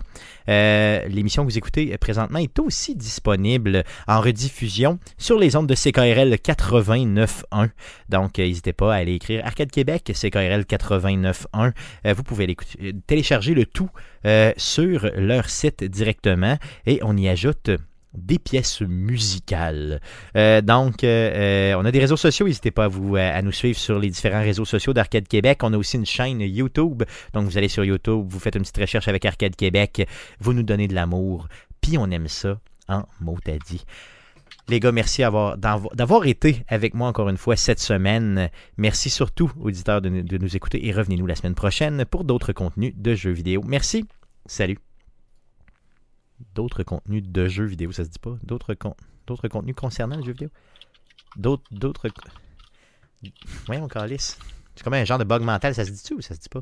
Euh, 0.50 1.08
L'émission 1.08 1.44
que 1.44 1.52
vous 1.52 1.58
écoutez 1.58 1.98
présentement 1.98 2.40
est 2.40 2.60
aussi 2.60 2.96
disponible 2.96 3.84
en 4.08 4.22
rediffusion 4.22 5.00
sur 5.18 5.40
les 5.40 5.56
ondes 5.56 5.68
de 5.68 5.76
CKRL 5.76 6.36
89.1. 6.36 7.70
Donc, 8.10 8.38
n'hésitez 8.38 8.74
pas 8.74 8.94
à 8.94 8.98
aller 8.98 9.16
écrire 9.16 9.46
Arcade 9.46 9.72
Québec, 9.72 10.12
CKRL 10.14 10.62
89.1. 10.62 11.74
Euh, 12.06 12.14
vous 12.14 12.24
pouvez 12.24 12.56
télécharger 13.08 13.54
le 13.54 13.66
tout 13.66 13.90
sur 14.58 15.10
leur 15.16 15.50
site 15.50 15.84
directement 15.84 16.58
et 16.86 17.00
on 17.04 17.18
y 17.18 17.28
ajoute 17.28 17.72
des 18.16 18.40
pièces 18.40 18.82
musicales. 18.82 20.00
Euh, 20.36 20.62
donc, 20.62 21.04
euh, 21.04 21.08
euh, 21.74 21.76
on 21.80 21.86
a 21.86 21.92
des 21.92 22.00
réseaux 22.00 22.18
sociaux. 22.18 22.46
N'hésitez 22.46 22.72
pas 22.72 22.86
à, 22.86 23.42
nous 23.42 23.52
suivre 23.52 23.78
sur 23.78 24.00
les 24.00 24.10
différents 24.10 24.42
réseaux 24.42 24.66
sociaux 24.66 24.94
d'Arcade 24.94 25.28
Québec. 25.28 25.60
On 25.64 25.74
a 25.74 25.78
aussi 25.78 25.98
une 25.98 26.06
chaîne 26.06 26.42
YouTube. 26.42 27.04
Donc, 27.34 27.46
vous 27.46 27.58
allez 27.58 27.68
sur 27.70 27.84
YouTube, 27.84 28.26
vous 28.28 28.40
faites 28.40 28.56
une 28.56 28.62
petite 28.62 28.78
recherche 28.78 29.08
avec 29.08 29.26
Arcade 29.26 29.56
Québec. 29.56 30.08
Vous 30.40 30.54
nous 30.54 30.64
donnez 30.64 30.88
de 30.88 30.96
l'amour. 30.96 31.48
Puis, 31.82 31.98
on 31.98 32.10
aime 32.12 32.28
ça 32.28 32.60
en 32.88 33.04
mot 33.20 33.38
à 33.48 33.58
dit. 33.68 33.84
Les 34.70 34.80
gars, 34.80 34.92
merci 34.94 35.24
avoir- 35.24 35.58
d'avo- 35.58 35.92
d'avoir 35.94 36.26
été 36.26 36.64
avec 36.70 36.94
moi 36.94 37.10
encore 37.10 37.28
une 37.28 37.38
fois 37.38 37.56
cette 37.58 37.82
semaine. 37.82 38.50
Merci 38.78 39.10
surtout, 39.10 39.52
auditeurs, 39.60 40.02
de 40.02 40.38
nous 40.38 40.56
écouter 40.56 40.88
et 40.88 40.92
revenez-nous 40.92 41.26
la 41.26 41.36
semaine 41.36 41.56
prochaine 41.56 42.06
pour 42.06 42.24
d'autres 42.24 42.54
contenus 42.54 42.94
de 42.96 43.14
jeux 43.16 43.32
vidéo. 43.32 43.62
Merci. 43.66 44.06
Salut. 44.46 44.78
D'autres 46.56 46.84
contenus 46.84 47.24
de 47.24 47.48
jeux 47.48 47.66
vidéo, 47.66 47.92
ça 47.92 48.04
se 48.04 48.10
dit 48.10 48.20
pas? 48.20 48.38
D'autres 48.44 48.74
con- 48.74 48.96
d'autres 49.28 49.48
contenus 49.48 49.76
concernant 49.76 50.18
les 50.18 50.24
jeux 50.24 50.34
vidéo? 50.34 50.50
D'autres. 51.36 51.64
D'autres. 51.72 52.08
Voyons, 53.66 53.88
Calice. 53.88 54.38
C'est 54.76 54.84
comme 54.84 54.94
un 54.96 55.06
genre 55.06 55.20
de 55.20 55.24
bug 55.24 55.42
mental, 55.44 55.74
ça 55.76 55.86
se 55.86 55.92
dit-tu 55.92 56.16
ou 56.16 56.22
ça 56.22 56.36
se 56.36 56.40
dit 56.40 56.50
pas? 56.50 56.62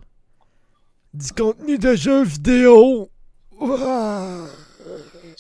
Du 1.14 1.32
contenu 1.34 1.78
de 1.78 1.96
jeux 1.96 2.24
vidéo! 2.24 3.10
Ouah! 3.60 4.48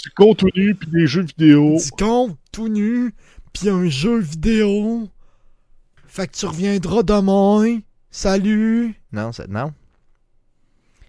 Du 0.04 0.10
contenu, 0.12 0.76
puis 0.76 0.90
des 0.90 1.08
jeux 1.08 1.24
vidéo. 1.24 1.78
Du 1.78 1.92
compte 1.92 2.38
tout 2.52 2.68
nu, 2.68 3.14
puis 3.54 3.70
un 3.70 3.88
jeu 3.88 4.20
vidéo. 4.20 5.10
Fait 6.08 6.28
que 6.28 6.36
tu 6.36 6.46
reviendras 6.46 7.04
demain. 7.04 7.80
Salut! 8.10 8.96
Non, 9.12 9.32
ça, 9.32 9.48
non. 9.48 9.74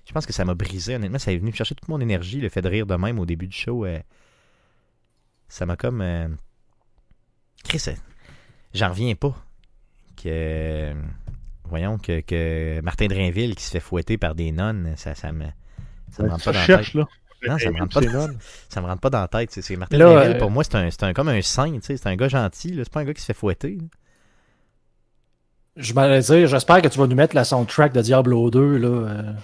Je 0.05 0.13
pense 0.13 0.27
que 0.27 0.33
ça 0.33 0.45
m'a 0.45 0.55
brisé, 0.55 0.97
honnêtement. 0.97 1.19
Ça 1.19 1.33
est 1.33 1.37
venu 1.39 1.51
me 1.51 1.57
chercher 1.57 1.75
toute 1.75 1.89
mon 1.89 2.01
énergie, 2.01 2.41
le 2.41 2.49
fait 2.49 2.61
de 2.63 2.69
rire 2.69 2.87
de 2.87 2.95
même 2.97 3.19
au 3.19 3.27
début 3.27 3.47
du 3.47 3.57
show. 3.57 3.85
euh, 3.85 3.99
ça 5.49 5.65
m'a 5.67 5.77
comme. 5.77 6.01
euh, 6.01 6.29
Chris, 7.65 7.83
euh, 7.89 7.93
j'en 8.75 8.89
reviens 8.91 9.15
pas. 9.15 9.35
Que. 10.23 10.93
Voyons, 11.69 11.97
que, 11.99 12.21
que 12.21 12.81
Martin 12.83 13.07
Drainville 13.07 13.55
qui 13.55 13.65
se 13.65 13.71
fait 13.71 13.81
fouetter 13.81 14.19
par 14.19 14.35
des 14.35 14.51
nonnes, 14.53 14.95
ça, 14.97 15.15
ça 15.15 15.33
me. 15.33 15.47
Ça 16.11 16.23
me 16.25 16.29
rentre 16.31 16.45
pas 16.45 16.53
dans 16.53 16.59
la 16.61 16.67
tête. 16.79 16.95
là. 16.95 17.09
Non, 17.49 17.59
ça 17.59 17.71
me 17.71 17.79
rentre 17.79 17.95
pas 17.95 18.01
dans- 18.07 18.29
non. 18.29 18.35
Ça 18.69 18.81
me 18.81 18.87
rentre 18.87 19.01
pas 19.01 19.11
dans 19.11 19.21
la 19.21 19.29
tête. 19.29 19.51
C'est, 19.53 19.77
Martin 19.77 19.97
Là, 19.99 20.05
Drainville, 20.13 20.37
euh, 20.37 20.39
pour 20.39 20.51
moi, 20.51 20.63
c'est 20.65 20.75
un, 20.77 20.91
c'est 20.91 21.03
un, 21.05 21.13
comme 21.13 21.29
un 21.29 21.43
saint. 21.43 21.73
tu 21.73 21.81
sais, 21.83 21.97
C'est 21.97 22.07
un 22.09 22.15
gars 22.17 22.29
gentil. 22.29 22.75
C'est 22.77 22.89
pas 22.93 23.01
un 23.01 23.05
gars 23.05 23.15
qui 23.15 23.21
se 23.21 23.27
fait 23.27 23.35
fouetter. 23.35 23.77
là. 23.77 23.87
Je 25.77 25.95
m'allais 25.95 26.21
dire, 26.21 26.47
j'espère 26.47 26.83
que 26.83 26.89
tu 26.89 26.99
vas 26.99 27.07
nous 27.07 27.17
mettre 27.17 27.35
la 27.35 27.45
soundtrack 27.45 27.93
de 27.95 28.03
Diablo 28.03 28.51
2, 28.51 28.77
là. 28.77 29.35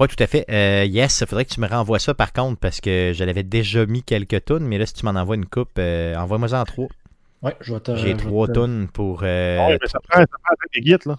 Oui, 0.00 0.08
tout 0.08 0.22
à 0.22 0.26
fait. 0.26 0.44
Euh, 0.50 0.84
yes, 0.84 1.20
il 1.20 1.26
faudrait 1.26 1.44
que 1.44 1.54
tu 1.54 1.60
me 1.60 1.66
renvoies 1.68 1.98
ça 1.98 2.14
par 2.14 2.32
contre 2.32 2.58
parce 2.58 2.80
que 2.80 3.12
je 3.14 3.24
l'avais 3.24 3.42
déjà 3.42 3.86
mis 3.86 4.02
quelques 4.02 4.44
tonnes, 4.44 4.64
mais 4.64 4.78
là, 4.78 4.86
si 4.86 4.94
tu 4.94 5.04
m'en 5.04 5.12
envoies 5.18 5.36
une 5.36 5.46
coupe, 5.46 5.70
euh, 5.78 6.14
envoie-moi 6.16 6.52
en 6.54 6.64
trois. 6.64 6.88
Ouais, 7.42 7.54
je 7.60 7.72
vais 7.74 7.80
te. 7.80 7.96
J'ai 7.96 8.16
trois 8.16 8.46
te- 8.46 8.52
tonnes 8.52 8.88
pour. 8.92 9.20
euh, 9.22 9.66
Ouais, 9.68 9.78
mais 9.80 9.88
ça 9.88 9.98
prend, 10.00 10.20
ça 10.20 10.26
prend 10.26 10.54
des 10.74 10.80
guides, 10.80 11.04
là. 11.06 11.16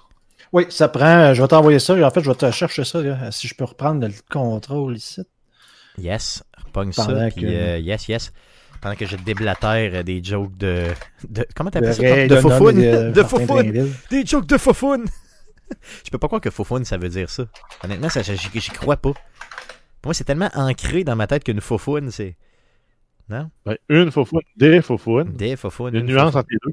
Oui, 0.54 0.66
ça 0.70 0.88
prend. 0.88 1.34
Je 1.34 1.42
vais 1.42 1.48
t'envoyer 1.48 1.80
ça. 1.80 1.94
En 1.96 2.12
fait, 2.12 2.22
je 2.22 2.30
vais 2.30 2.36
te 2.36 2.50
chercher 2.52 2.84
ça, 2.84 3.02
là, 3.02 3.32
si 3.32 3.48
je 3.48 3.56
peux 3.56 3.66
reprendre 3.66 4.06
le 4.08 4.14
contrôle 4.32 4.96
ici. 4.98 5.22
Yes, 5.98 6.44
repogne 6.66 6.92
ça. 6.92 7.04
Puis, 7.36 7.42
que- 7.44 7.48
euh, 7.48 7.78
yes, 7.80 8.08
yes. 8.08 8.32
Pendant 8.82 8.96
que 8.96 9.08
je 9.08 9.16
déblatère 9.16 10.04
des 10.04 10.24
jokes 10.24 10.56
de. 10.58 10.84
de 11.28 11.46
comment 11.56 11.72
Le 11.74 11.80
t'appelles 11.82 11.94
ça? 11.96 12.02
De 12.04 12.08
et 12.08 12.28
de 12.28 12.36
De. 13.72 13.90
Des 14.12 14.26
jokes 14.26 14.46
de 14.46 14.58
foufoune. 14.58 15.06
je 16.06 16.10
peux 16.10 16.18
pas 16.18 16.28
croire 16.28 16.42
que 16.42 16.50
foufoune, 16.50 16.86
ça 16.86 16.98
veut 16.98 17.10
dire 17.10 17.30
ça. 17.30 17.46
Honnêtement, 17.84 18.10
ça, 18.10 18.22
j'y 18.22 18.36
j'y 18.38 18.70
crois 18.72 18.98
pas. 18.98 19.14
Pour 19.14 20.10
moi, 20.10 20.14
c'est 20.14 20.24
tellement 20.24 20.50
ancré 20.54 21.04
dans 21.04 21.16
ma 21.16 21.28
tête 21.28 21.44
qu'une 21.44 21.62
foufoune, 21.62 22.12
c'est. 22.12 22.36
Non? 23.30 23.50
Ben, 23.66 23.76
une 23.90 24.12
faufoune, 24.12 24.42
des 24.56 24.82
faufounes. 24.82 25.34
Des 25.34 25.52
a 25.54 25.80
une 25.90 26.06
nuance 26.06 26.36
entre 26.36 26.48
les 26.50 26.58
deux. 26.66 26.72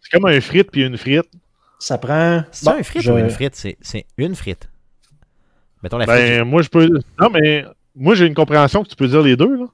C'est 0.00 0.10
comme 0.10 0.26
un 0.30 0.40
frite 0.40 0.70
puis 0.70 0.82
une 0.84 0.96
frite. 0.96 1.26
Ça 1.80 1.98
prend. 1.98 2.44
C'est 2.52 2.66
Bon, 2.66 2.78
un 2.78 2.82
frite 2.82 3.02
je- 3.02 3.10
ou 3.12 3.18
une 3.18 3.30
frite? 3.30 3.54
C'est 3.56 3.76
c'est 3.80 4.06
une 4.16 4.34
frite. 4.34 4.68
Mettons 5.82 5.98
la 5.98 6.06
frite. 6.06 6.16
Ben, 6.18 6.44
moi, 6.44 6.62
je 6.62 6.68
peux. 6.68 6.88
Non, 7.20 7.30
mais 7.30 7.64
moi, 7.96 8.14
j'ai 8.14 8.26
une 8.26 8.34
compréhension 8.34 8.82
que 8.84 8.88
tu 8.88 8.96
peux 8.96 9.08
dire 9.08 9.22
les 9.22 9.36
deux, 9.36 9.56
là. 9.56 9.66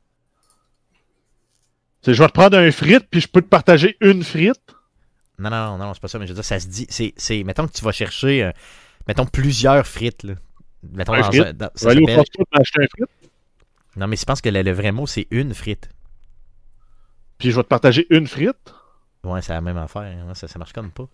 C'est 2.03 2.13
je 2.15 2.23
vais 2.23 2.29
te 2.29 2.33
prendre 2.35 2.59
un 2.59 2.71
frite 2.71 3.07
puis 3.11 3.21
je 3.21 3.29
peux 3.29 3.41
te 3.41 3.49
partager 3.49 3.97
une 4.01 4.23
frite. 4.23 4.74
Non, 5.39 5.51
non, 5.51 5.77
non, 5.79 5.87
non, 5.87 5.95
c'est 5.95 6.01
pas 6.01 6.09
ça, 6.09 6.19
mais 6.19 6.27
je 6.27 6.33
veux 6.33 6.37
dire, 6.37 6.45
ça 6.45 6.61
se 6.61 6.69
dit. 6.69 6.87
C'est, 6.89 7.13
c'est, 7.17 7.43
mettons 7.45 7.67
que 7.67 7.73
tu 7.73 7.85
vas 7.85 7.93
chercher, 7.93 8.45
euh, 8.45 8.53
mettons, 9.09 9.27
plusieurs 9.27 9.87
frites, 9.87 10.23
là. 10.23 10.35
Mettons, 10.93 11.15
Un 11.15 11.23
dans 11.23 11.25
frite? 11.25 11.43
un- 11.43 11.53
dans- 11.53 11.71
ça 11.75 11.91
aller 11.91 12.03
au 12.03 12.07
m'acheter 12.07 12.81
un 12.83 12.87
frite? 12.87 13.11
Non, 13.97 14.07
mais 14.07 14.17
je 14.17 14.25
pense 14.25 14.41
que 14.41 14.49
le, 14.49 14.63
le 14.63 14.73
vrai 14.73 14.93
mot, 14.93 15.07
c'est 15.07 15.27
une 15.33 15.53
frite. 15.55 15.89
puis 17.39 17.51
je 17.51 17.57
vais 17.57 17.63
te 17.63 17.69
partager 17.69 18.07
une 18.11 18.27
frite? 18.27 18.73
Ouais, 19.25 19.41
c'est 19.43 19.53
la 19.53 19.61
même 19.61 19.79
affaire. 19.79 20.03
hein, 20.03 20.35
Ça, 20.35 20.49
ça 20.49 20.59
marche 20.59 20.73
comme 20.73 20.91
pas. 20.91 21.09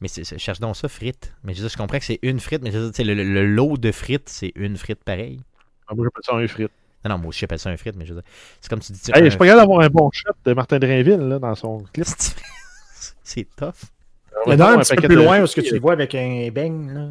Mais 0.00 0.08
c'est, 0.08 0.24
cherche 0.38 0.60
donc 0.60 0.76
ça, 0.76 0.88
frites. 0.88 1.34
Mais 1.44 1.54
je 1.54 1.60
veux 1.60 1.68
dire, 1.68 1.72
je 1.72 1.78
comprends 1.78 1.98
que 1.98 2.04
c'est 2.04 2.20
une 2.22 2.40
frite, 2.40 2.62
mais 2.62 2.70
je 2.72 2.78
veux 2.78 2.84
dire, 2.84 2.92
tu 2.92 2.96
sais, 2.98 3.04
le, 3.04 3.14
le- 3.14 3.24
le 3.24 3.46
lot 3.46 3.76
de 3.78 3.92
frites, 3.92 4.28
c'est 4.28 4.52
une 4.56 4.76
frite 4.76 5.02
pareil. 5.04 5.40
Ah, 5.88 5.94
moi, 5.94 6.04
j'appelle 6.06 6.24
ça 6.24 6.34
un 6.36 6.48
frite. 6.48 6.72
Non, 7.04 7.10
non, 7.12 7.18
moi 7.18 7.28
aussi, 7.28 7.40
j'appelle 7.40 7.58
ça 7.58 7.70
un 7.70 7.76
frite, 7.76 7.96
mais 7.96 8.06
je 8.06 8.14
veux 8.14 8.20
dire, 8.20 8.30
c'est 8.60 8.68
comme 8.68 8.80
tu 8.80 8.92
dis. 8.92 9.00
Hey, 9.14 9.24
je 9.24 9.30
suis 9.30 9.38
pas 9.38 9.46
capable 9.46 9.62
d'avoir 9.68 9.80
un 9.86 9.88
bon 9.88 10.10
shot 10.12 10.32
de 10.44 10.52
Martin 10.52 10.78
Drainville, 10.78 11.20
là, 11.20 11.38
dans 11.38 11.54
son 11.54 11.78
clip. 11.92 12.06
c'est 13.28 13.46
tough. 13.56 13.90
Il 14.46 14.52
y 14.52 14.56
en 14.56 14.60
a 14.60 14.70
un 14.72 14.78
petit 14.78 14.94
peu 14.94 15.02
plus 15.02 15.16
de- 15.16 15.22
loin, 15.22 15.38
parce 15.38 15.54
que 15.54 15.60
tu 15.60 15.74
le 15.74 15.80
vois 15.80 15.92
avec 15.92 16.14
un 16.14 16.48
beigne, 16.50 16.92
là. 16.92 17.08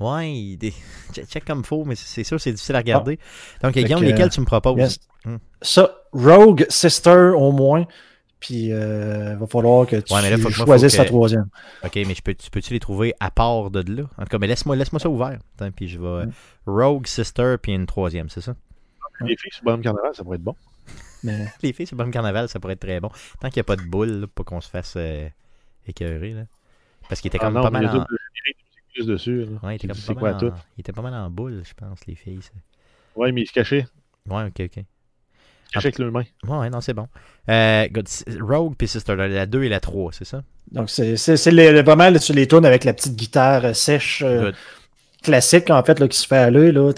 Ouais, 0.00 0.32
il- 0.32 0.56
des... 0.56 0.72
check, 1.12 1.26
check 1.28 1.44
comme 1.44 1.64
faut, 1.64 1.84
mais 1.84 1.96
c'est 1.96 2.24
sûr, 2.24 2.40
c'est 2.40 2.52
difficile 2.52 2.76
à 2.76 2.78
regarder. 2.78 3.18
Donc, 3.62 3.74
Fait 3.74 3.82
Guillaume, 3.84 4.00
que, 4.00 4.06
lesquels 4.06 4.30
tu 4.30 4.40
me 4.40 4.46
proposes? 4.46 4.78
yes. 4.78 4.98
Hmm. 5.24 5.36
Ça, 5.60 5.90
Rogue 6.12 6.64
Sister 6.68 7.32
au 7.36 7.50
moins. 7.52 7.84
Puis, 8.40 8.72
euh, 8.72 9.34
va 9.36 9.46
falloir 9.48 9.84
que 9.84 9.96
tu 9.96 10.14
Ouais, 10.14 10.22
mais 10.22 10.30
là, 10.30 10.38
faut 10.38 10.48
choisisses 10.50 10.92
que- 10.92 10.98
la 10.98 11.04
troisième. 11.06 11.48
Ok, 11.84 11.96
mais 11.96 12.14
je 12.14 12.22
peux, 12.22 12.34
tu 12.36 12.50
peux-tu 12.50 12.72
les 12.72 12.78
trouver 12.78 13.12
à 13.18 13.32
part 13.32 13.68
de 13.72 13.80
là? 13.80 14.04
En 14.16 14.22
tout 14.22 14.28
cas, 14.28 14.38
mais 14.38 14.46
laisse-moi 14.46 14.76
laisse 14.76 14.90
ça 14.96 15.08
ouvert. 15.10 15.38
Attends, 15.58 15.72
puis 15.72 15.88
je 15.88 15.98
vais. 15.98 16.06
euh, 16.06 16.26
Rogue, 16.64 17.08
Sister, 17.08 17.56
puis 17.60 17.72
une 17.72 17.86
troisième, 17.86 18.28
c'est 18.28 18.40
ça? 18.40 18.54
Les 19.20 19.36
filles 19.36 19.52
sur 19.52 19.64
Bonhomme 19.64 19.82
Carnaval, 19.82 20.14
ça 20.14 20.22
pourrait 20.24 20.36
être 20.36 20.42
bon. 20.44 20.54
Mais 21.24 21.46
Les 21.62 21.72
filles 21.72 21.86
sur 21.86 21.96
le 21.96 22.04
bon 22.04 22.10
carnaval, 22.10 22.48
ça 22.48 22.60
pourrait 22.60 22.74
être 22.74 22.80
très 22.80 23.00
bon. 23.00 23.08
Tant 23.40 23.48
qu'il 23.50 23.58
n'y 23.58 23.62
a 23.62 23.64
pas 23.64 23.76
de 23.76 23.82
boule, 23.82 24.08
là, 24.20 24.26
pour 24.34 24.44
qu'on 24.44 24.60
se 24.60 24.68
fasse 24.70 24.94
euh, 24.96 25.28
écœurer. 25.86 26.32
Là. 26.32 26.42
Parce 27.08 27.20
qu'il 27.20 27.28
était 27.28 27.38
Ah 27.40 27.46
comme 27.46 27.54
non, 27.54 27.62
pas 27.62 27.70
mal 27.70 27.86
en. 27.88 27.98
le 27.98 28.04
plus 28.94 29.06
dessus. 29.06 29.44
là. 29.44 29.58
Ouais, 29.62 29.72
il 29.72 29.76
était 29.76 29.88
comme 29.88 29.96
pas 29.96 30.14
quoi 30.14 30.32
mal 30.32 30.44
en... 30.44 30.54
Il 30.76 30.80
était 30.80 30.92
pas 30.92 31.02
mal 31.02 31.14
en 31.14 31.30
boule, 31.30 31.62
je 31.66 31.74
pense, 31.74 32.06
les 32.06 32.14
filles. 32.14 32.40
ça. 32.42 32.50
Ouais, 33.16 33.32
mais 33.32 33.42
il 33.42 33.46
se 33.46 33.52
cachait. 33.52 33.86
Ouais, 34.28 34.44
ok, 34.44 34.60
ok. 34.60 34.84
Avec 35.74 35.98
le 35.98 36.10
main. 36.10 36.22
Ouais, 36.46 36.70
non, 36.70 36.80
c'est 36.80 36.94
bon. 36.94 37.08
Euh. 37.50 37.86
Rogue 38.40 38.74
puis 38.76 38.88
Sister, 38.88 39.14
la, 39.16 39.28
la 39.28 39.44
2 39.46 39.64
et 39.64 39.68
la 39.68 39.80
3, 39.80 40.12
c'est 40.12 40.24
ça? 40.24 40.42
Donc, 40.72 40.88
c'est 40.88 41.16
c'est- 41.16 41.36
c'est 41.36 41.50
les- 41.50 41.82
vraiment 41.82 42.08
là, 42.08 42.18
sur 42.18 42.34
les 42.34 42.46
tunes 42.48 42.64
avec 42.64 42.84
la 42.84 42.94
petite 42.94 43.16
guitare 43.16 43.64
euh, 43.66 43.72
sèche 43.74 44.22
euh, 44.24 44.50
classique, 45.22 45.68
en 45.70 45.82
fait, 45.82 45.98
là, 46.00 46.08
qui 46.08 46.16
se 46.16 46.26
fait 46.26 46.36
aller. 46.38 46.72
Là, 46.72 46.92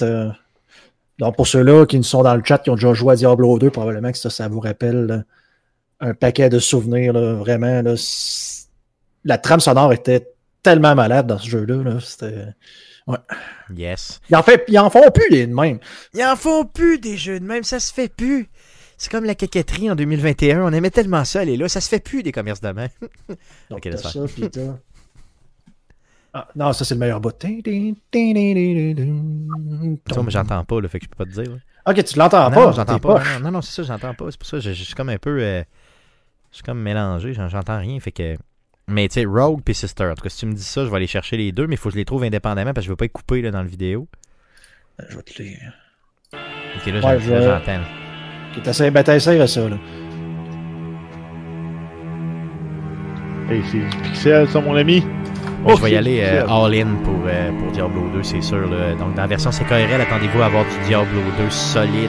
Donc, 1.21 1.37
pour 1.37 1.47
ceux-là 1.47 1.87
qui 1.87 1.97
nous 1.99 2.03
sont 2.03 2.23
dans 2.23 2.35
le 2.35 2.43
chat, 2.45 2.59
qui 2.59 2.71
ont 2.71 2.75
déjà 2.75 2.93
joué 2.95 3.12
à 3.12 3.17
Diablo 3.17 3.59
2, 3.59 3.71
probablement 3.71 4.11
que 4.11 4.19
ça, 4.19 4.31
ça 4.31 4.49
vous 4.49 4.59
rappelle 4.61 5.07
là, 5.07 5.23
un 6.00 6.15
paquet 6.15 6.49
de 6.49 6.59
souvenirs. 6.59 7.12
Là, 7.12 7.35
vraiment, 7.35 7.83
là, 7.83 7.95
la 9.25 9.39
trame 9.39 9.61
sonore 9.61 9.93
était 9.93 10.27
tellement 10.62 10.95
malade 10.95 11.27
dans 11.27 11.39
ce 11.39 11.49
jeu-là. 11.49 11.83
Là, 11.85 12.00
c'était- 12.00 12.49
Yes. 13.75 14.21
ils, 14.31 14.37
en 14.37 14.43
fait, 14.43 14.65
ils 14.69 14.79
en 14.79 14.89
font 14.91 15.11
plus 15.11 15.29
les 15.31 15.47
de 15.47 15.55
même. 15.55 15.79
Ils 16.15 16.25
en 16.25 16.37
font 16.37 16.65
plus 16.65 16.99
des 16.99 17.17
jeux 17.17 17.41
de 17.41 17.45
même, 17.45 17.65
ça 17.65 17.81
se 17.81 17.93
fait 17.93 18.09
plus. 18.12 18.49
C'est 18.97 19.11
comme 19.11 19.25
la 19.25 19.35
coquetterie 19.35 19.91
en 19.91 19.95
2021, 19.97 20.62
on 20.62 20.73
aimait 20.73 20.91
tellement 20.91 21.25
ça, 21.25 21.43
elle 21.43 21.49
est 21.49 21.57
là, 21.57 21.69
ça 21.69 21.81
se 21.81 21.89
fait 21.89 22.00
plus 22.00 22.23
des 22.23 22.33
commerces 22.33 22.61
de 22.61 22.71
main. 22.71 22.89
Donc, 23.29 23.39
Ok, 23.71 23.81
t'as 23.83 23.91
laisse 23.91 24.03
ça, 24.03 24.21
puis 24.27 24.50
t'as- 24.50 24.79
Ah, 26.32 26.46
non, 26.54 26.72
ça, 26.72 26.84
c'est 26.84 26.94
le 26.94 27.00
meilleur 27.00 27.20
bout. 27.20 27.34
Ça, 27.40 27.49
moi, 30.22 30.30
j'entends 30.30 30.64
pas, 30.64 30.80
là, 30.80 30.88
fait 30.88 30.99
que 31.00 31.06
je 31.06 31.10
peux 31.10 31.16
pas 31.16 31.25
te 31.25 31.30
dire. 31.42 31.50
là. 31.50 31.56
Ok, 31.92 32.04
tu 32.04 32.18
l'entends 32.18 32.50
pas. 32.50 32.66
non, 32.66 32.72
j'entends 32.72 32.99
pas. 32.99 33.14
poche. 33.18 33.32
Non, 33.34 33.40
non, 33.40 33.50
non, 33.52 33.62
c'est 33.62 33.72
ça, 33.72 33.82
j'entends 33.82 34.14
pas. 34.14 34.26
C'est 34.30 34.38
pour 34.38 34.46
ça 34.46 34.58
que 34.58 34.62
je, 34.62 34.72
je 34.72 34.84
suis 34.84 34.94
comme 34.94 35.08
un 35.08 35.18
peu. 35.18 35.38
euh, 35.40 35.62
je 36.50 36.56
suis 36.56 36.62
comme 36.62 36.80
mélangé, 36.80 37.32
j'en- 37.32 37.49
j'entends 37.49 37.78
rien. 37.78 37.99
Fait 38.00 38.12
que. 38.12 38.37
Mais 38.87 39.08
tu 39.08 39.14
sais, 39.14 39.25
Rogue 39.25 39.60
puis 39.64 39.75
Sister. 39.75 40.04
En 40.06 40.14
tout 40.14 40.22
cas, 40.22 40.28
si 40.28 40.38
tu 40.38 40.46
me 40.46 40.52
dis 40.52 40.62
ça, 40.62 40.84
je 40.84 40.90
vais 40.90 40.96
aller 40.96 41.06
chercher 41.06 41.37
les 41.37 41.52
deux, 41.52 41.66
mais 41.66 41.75
il 41.75 41.78
faut 41.78 41.88
que 41.88 41.94
je 41.94 41.99
les 41.99 42.04
trouve 42.04 42.22
indépendamment 42.25 42.72
parce 42.75 42.84
que 42.84 42.87
je 42.87 42.90
veux 42.90 42.96
pas 42.96 43.04
être 43.06 43.12
coupé 43.12 43.40
là, 43.42 43.50
dans 43.50 43.62
la 43.62 43.68
vidéo. 43.68 44.06
Je 45.08 45.16
vais 45.16 45.22
te 45.22 45.42
les... 45.42 45.56
Ok, 46.34 46.87
là, 46.87 47.00
Ouais, 47.08 47.20
je- 47.20 47.42
j'entends. 47.42 47.80
Ok, 48.56 48.62
t'essayes, 48.62 48.90
ben 48.90 49.02
t'essayes 49.02 49.49
ça, 49.49 49.68
là. 49.68 49.76
Hey, 53.49 53.62
c'est 53.70 53.78
du 53.80 53.96
pixel, 54.02 54.49
ça, 54.49 54.60
mon 54.60 54.76
ami? 54.76 55.02
Mais 55.64 55.73
Oh, 55.73 55.76
je 55.76 55.83
vais 55.83 55.90
y 55.93 55.97
aller 55.97 56.21
euh, 56.23 56.47
all-in 56.49 56.95
pour, 57.05 57.14
euh, 57.26 57.50
pour 57.59 57.71
Diablo 57.73 58.09
2, 58.14 58.23
c'est 58.23 58.40
sûr. 58.40 58.69
là. 58.69 58.95
Donc, 58.95 59.14
dans 59.14 59.23
la 59.23 59.26
version 59.29 59.50
CKRL, 59.50 60.00
attendez-vous 60.00 60.40
à 60.40 60.47
avoir 60.47 60.64
du 60.64 60.87
Diablo 60.87 61.21
2 61.38 61.50
solide. 61.50 62.09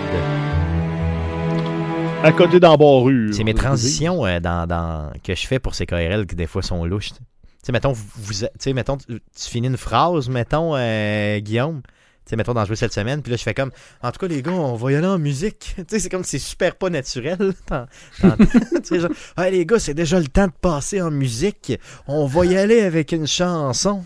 À 2.23 2.31
côté 2.31 2.59
d'embarrure. 2.59 3.33
C'est 3.33 3.43
mes 3.43 3.53
transitions 3.53 4.25
euh, 4.25 4.39
dans, 4.39 4.67
dans- 4.67 5.11
que 5.23 5.33
je 5.35 5.47
fais 5.47 5.59
pour 5.59 5.73
CKRL 5.73 6.27
qui, 6.27 6.35
des 6.35 6.45
fois, 6.47 6.61
sont 6.61 6.85
louches. 6.85 7.09
Tu 7.13 7.17
sais, 7.63 7.71
mettons, 7.71 7.93
vous, 7.93 8.33
mettons, 8.73 8.97
tu, 8.97 9.05
tu 9.15 9.49
finis 9.49 9.67
une 9.67 9.77
phrase, 9.77 10.29
mettons, 10.29 10.73
euh, 10.75 11.39
Guillaume. 11.39 11.81
Tu 12.25 12.29
sais, 12.29 12.35
mettons, 12.35 12.53
d'en 12.53 12.65
jouer 12.65 12.75
cette 12.75 12.93
semaine. 12.93 13.21
Puis 13.21 13.31
là, 13.31 13.37
je 13.37 13.43
fais 13.43 13.55
comme, 13.55 13.71
en 14.03 14.11
tout 14.11 14.19
cas, 14.19 14.27
les 14.27 14.43
gars, 14.43 14.51
on 14.51 14.75
va 14.75 14.91
y 14.91 14.95
aller 14.95 15.07
en 15.07 15.17
musique. 15.17 15.75
Tu 15.81 15.85
sais, 15.87 15.99
c'est 15.99 16.09
comme, 16.09 16.23
c'est 16.23 16.39
super 16.39 16.75
pas 16.75 16.89
naturel. 16.89 17.37
Tu 18.21 18.81
sais, 18.83 18.99
genre, 18.99 19.11
hey, 19.37 19.51
les 19.51 19.65
gars, 19.65 19.79
c'est 19.79 19.93
déjà 19.93 20.19
le 20.19 20.27
temps 20.27 20.47
de 20.47 20.53
passer 20.61 21.01
en 21.01 21.11
musique. 21.11 21.73
On 22.07 22.27
va 22.27 22.45
y 22.45 22.57
aller 22.57 22.81
avec 22.81 23.11
une 23.11 23.27
chanson. 23.27 24.03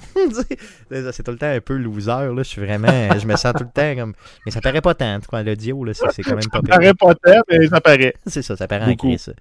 C'est 0.90 1.24
tout 1.24 1.32
le 1.32 1.38
temps 1.38 1.50
un 1.50 1.60
peu 1.60 1.76
loser, 1.76 2.08
là. 2.34 2.38
Je 2.38 2.44
suis 2.44 2.62
vraiment, 2.62 2.88
je 3.20 3.26
me 3.28 3.36
sens 3.36 3.54
tout 3.54 3.64
le 3.64 3.70
temps 3.70 3.96
comme, 3.96 4.14
mais 4.46 4.52
ça 4.52 4.62
paraît 4.62 4.82
pas 4.82 4.94
tant, 4.94 5.20
quoi. 5.28 5.44
L'audio, 5.44 5.84
là, 5.84 5.94
c'est 5.94 6.24
quand 6.24 6.36
même 6.36 6.50
pas 6.50 6.62
Ça 6.62 6.78
paraît 6.78 6.94
pas 6.94 7.16
tant, 7.16 7.42
mais 7.50 7.68
ça 7.68 7.82
paraît. 7.82 8.14
C'est 8.26 8.42
ça, 8.42 8.56
ça 8.56 8.68
paraît 8.68 8.92
en 8.92 8.96
crise. 8.96 9.34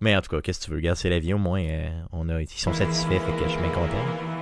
Mais 0.00 0.16
en 0.16 0.20
tout 0.20 0.30
cas, 0.30 0.40
qu'est-ce 0.40 0.60
que 0.60 0.64
tu 0.66 0.70
veux? 0.70 0.76
Regarde, 0.76 0.96
c'est 0.96 1.10
la 1.10 1.18
vie, 1.18 1.34
au 1.34 1.38
moins, 1.38 1.62
euh, 1.62 1.88
on 2.12 2.28
a, 2.28 2.40
ils 2.40 2.48
sont 2.48 2.72
satisfaits, 2.72 3.08
fait 3.08 3.32
que 3.38 3.44
je 3.44 3.50
suis 3.50 3.60
bien 3.60 3.70
content. 3.70 4.37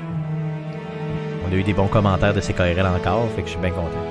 On 1.48 1.52
a 1.52 1.54
eu 1.56 1.62
des 1.62 1.72
bons 1.72 1.86
commentaires 1.88 2.34
de 2.34 2.40
CKRL 2.40 2.86
encore, 2.86 3.28
fait 3.34 3.42
que 3.42 3.46
je 3.46 3.52
suis 3.52 3.60
bien 3.60 3.70
content. 3.70 4.02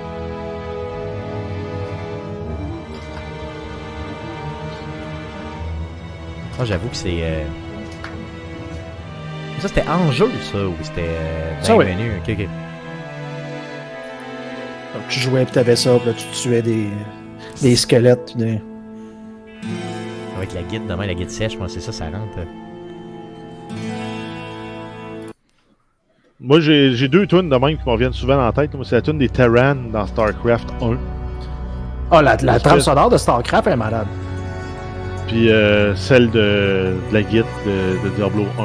Moi, 6.57 6.65
j'avoue 6.65 6.87
que 6.89 6.95
c'est. 6.95 7.19
euh, 7.21 7.43
Ça, 9.59 9.67
c'était 9.67 9.87
en 9.87 10.11
jeu, 10.11 10.29
ça, 10.51 10.57
ou 10.65 10.73
c'était 10.81 11.01
euh, 11.07 11.59
dans 11.59 11.65
Ça, 11.65 11.75
oui. 11.75 11.85
Donc, 14.93 15.03
tu 15.09 15.19
jouais, 15.19 15.43
puis 15.43 15.53
t'avais 15.53 15.75
ça, 15.75 15.97
puis 15.97 16.07
là, 16.07 16.13
tu 16.13 16.25
tuais 16.41 16.61
des, 16.61 16.87
des 17.61 17.75
squelettes. 17.75 18.37
Des... 18.37 18.61
Avec 20.37 20.53
la 20.53 20.61
guide, 20.63 20.87
demain, 20.87 21.05
la 21.05 21.13
guide 21.13 21.29
sèche, 21.31 21.57
moi, 21.57 21.67
c'est 21.67 21.81
ça, 21.81 21.91
ça 21.91 22.05
rentre. 22.05 22.37
Moi, 26.47 26.59
j'ai 26.59 27.07
deux 27.07 27.25
tunes 27.25 27.49
de 27.49 27.55
même 27.57 27.75
qui 27.75 27.83
me 27.87 27.91
reviennent 27.91 28.13
souvent 28.13 28.37
la 28.37 28.51
tête. 28.51 28.73
Moi, 28.75 28.85
c'est 28.87 28.95
la 28.95 29.01
tune 29.01 29.17
des 29.17 29.29
Terran 29.29 29.75
dans 29.91 30.05
StarCraft 30.05 30.69
1. 30.79 30.95
Ah, 32.11 32.21
la, 32.21 32.35
la 32.35 32.53
Parce 32.53 32.63
trame 32.63 32.77
que- 32.77 32.83
sonore 32.83 33.09
de 33.09 33.17
StarCraft 33.17 33.67
est 33.67 33.75
malade. 33.75 34.05
Puis 35.27 35.49
euh, 35.49 35.95
celle 35.95 36.29
de, 36.29 36.93
de 37.09 37.13
la 37.13 37.23
guide 37.23 37.45
de, 37.65 38.07
de 38.07 38.15
Diablo 38.15 38.43
1. 38.59 38.63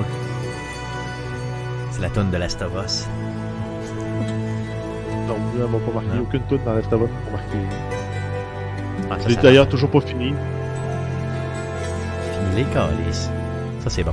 C'est 1.93 2.03
la 2.03 2.11
tonne 2.11 2.31
de 2.31 2.37
Last 2.37 2.61
of 2.61 2.71
Us. 2.85 3.09
Donc, 5.27 5.39
là, 5.59 5.65
elle 5.65 5.73
va 5.73 5.79
pas 5.79 5.93
marquer 5.95 6.17
Non. 6.19 6.23
aucune 6.23 6.43
tune 6.51 6.59
dans 6.67 6.75
Last 6.75 6.93
of 6.93 7.01
Us. 7.01 7.09
Pas 7.25 7.33
marqué. 7.33 7.57
Ah, 9.11 9.43
d'ailleurs 9.43 9.69
toujours 9.69 9.89
pas 9.91 10.01
fini. 10.03 10.35
Fini 12.35 12.57
les 12.57 12.65
calices. 12.65 13.31
Ça, 13.81 13.89
c'est 13.89 14.05
bon. 14.05 14.13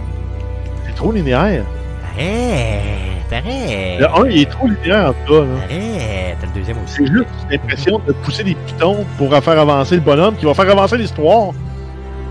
C'est 0.86 0.96
trop 0.96 1.12
linéaire. 1.12 1.66
Arrête! 2.14 3.07
Arrête! 3.32 4.00
Le 4.00 4.08
1, 4.08 4.30
il 4.30 4.42
est 4.42 4.50
trop 4.50 4.68
linéaire 4.68 5.10
en 5.10 5.14
tout 5.14 5.34
cas. 5.34 5.42
là. 5.42 5.48
Arrête! 5.64 6.38
T'as 6.40 6.48
le 6.48 6.54
deuxième 6.54 6.78
aussi. 6.84 6.96
C'est 6.98 7.08
juste 7.08 7.28
l'impression 7.50 8.02
de 8.08 8.14
pousser 8.14 8.44
des 8.44 8.56
pitons 8.56 9.06
pour 9.18 9.30
faire 9.36 9.60
avancer 9.60 9.96
le 9.96 10.02
bonhomme, 10.02 10.36
qui 10.36 10.46
va 10.46 10.54
faire 10.54 10.70
avancer 10.70 10.98
l'histoire. 10.98 11.52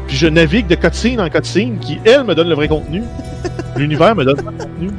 Puis 0.07 0.17
je 0.17 0.27
navigue 0.27 0.67
de 0.67 0.77
cutscene 0.77 1.21
en 1.21 1.29
cutscene, 1.29 1.79
qui, 1.79 2.01
elle, 2.05 2.25
me 2.25 2.35
donne 2.35 2.49
le 2.49 2.55
vrai 2.55 2.69
contenu. 2.69 3.03
L'univers 3.77 4.15
me 4.15 4.25
donne 4.25 4.37
le 4.37 4.43
contenu. 4.43 4.91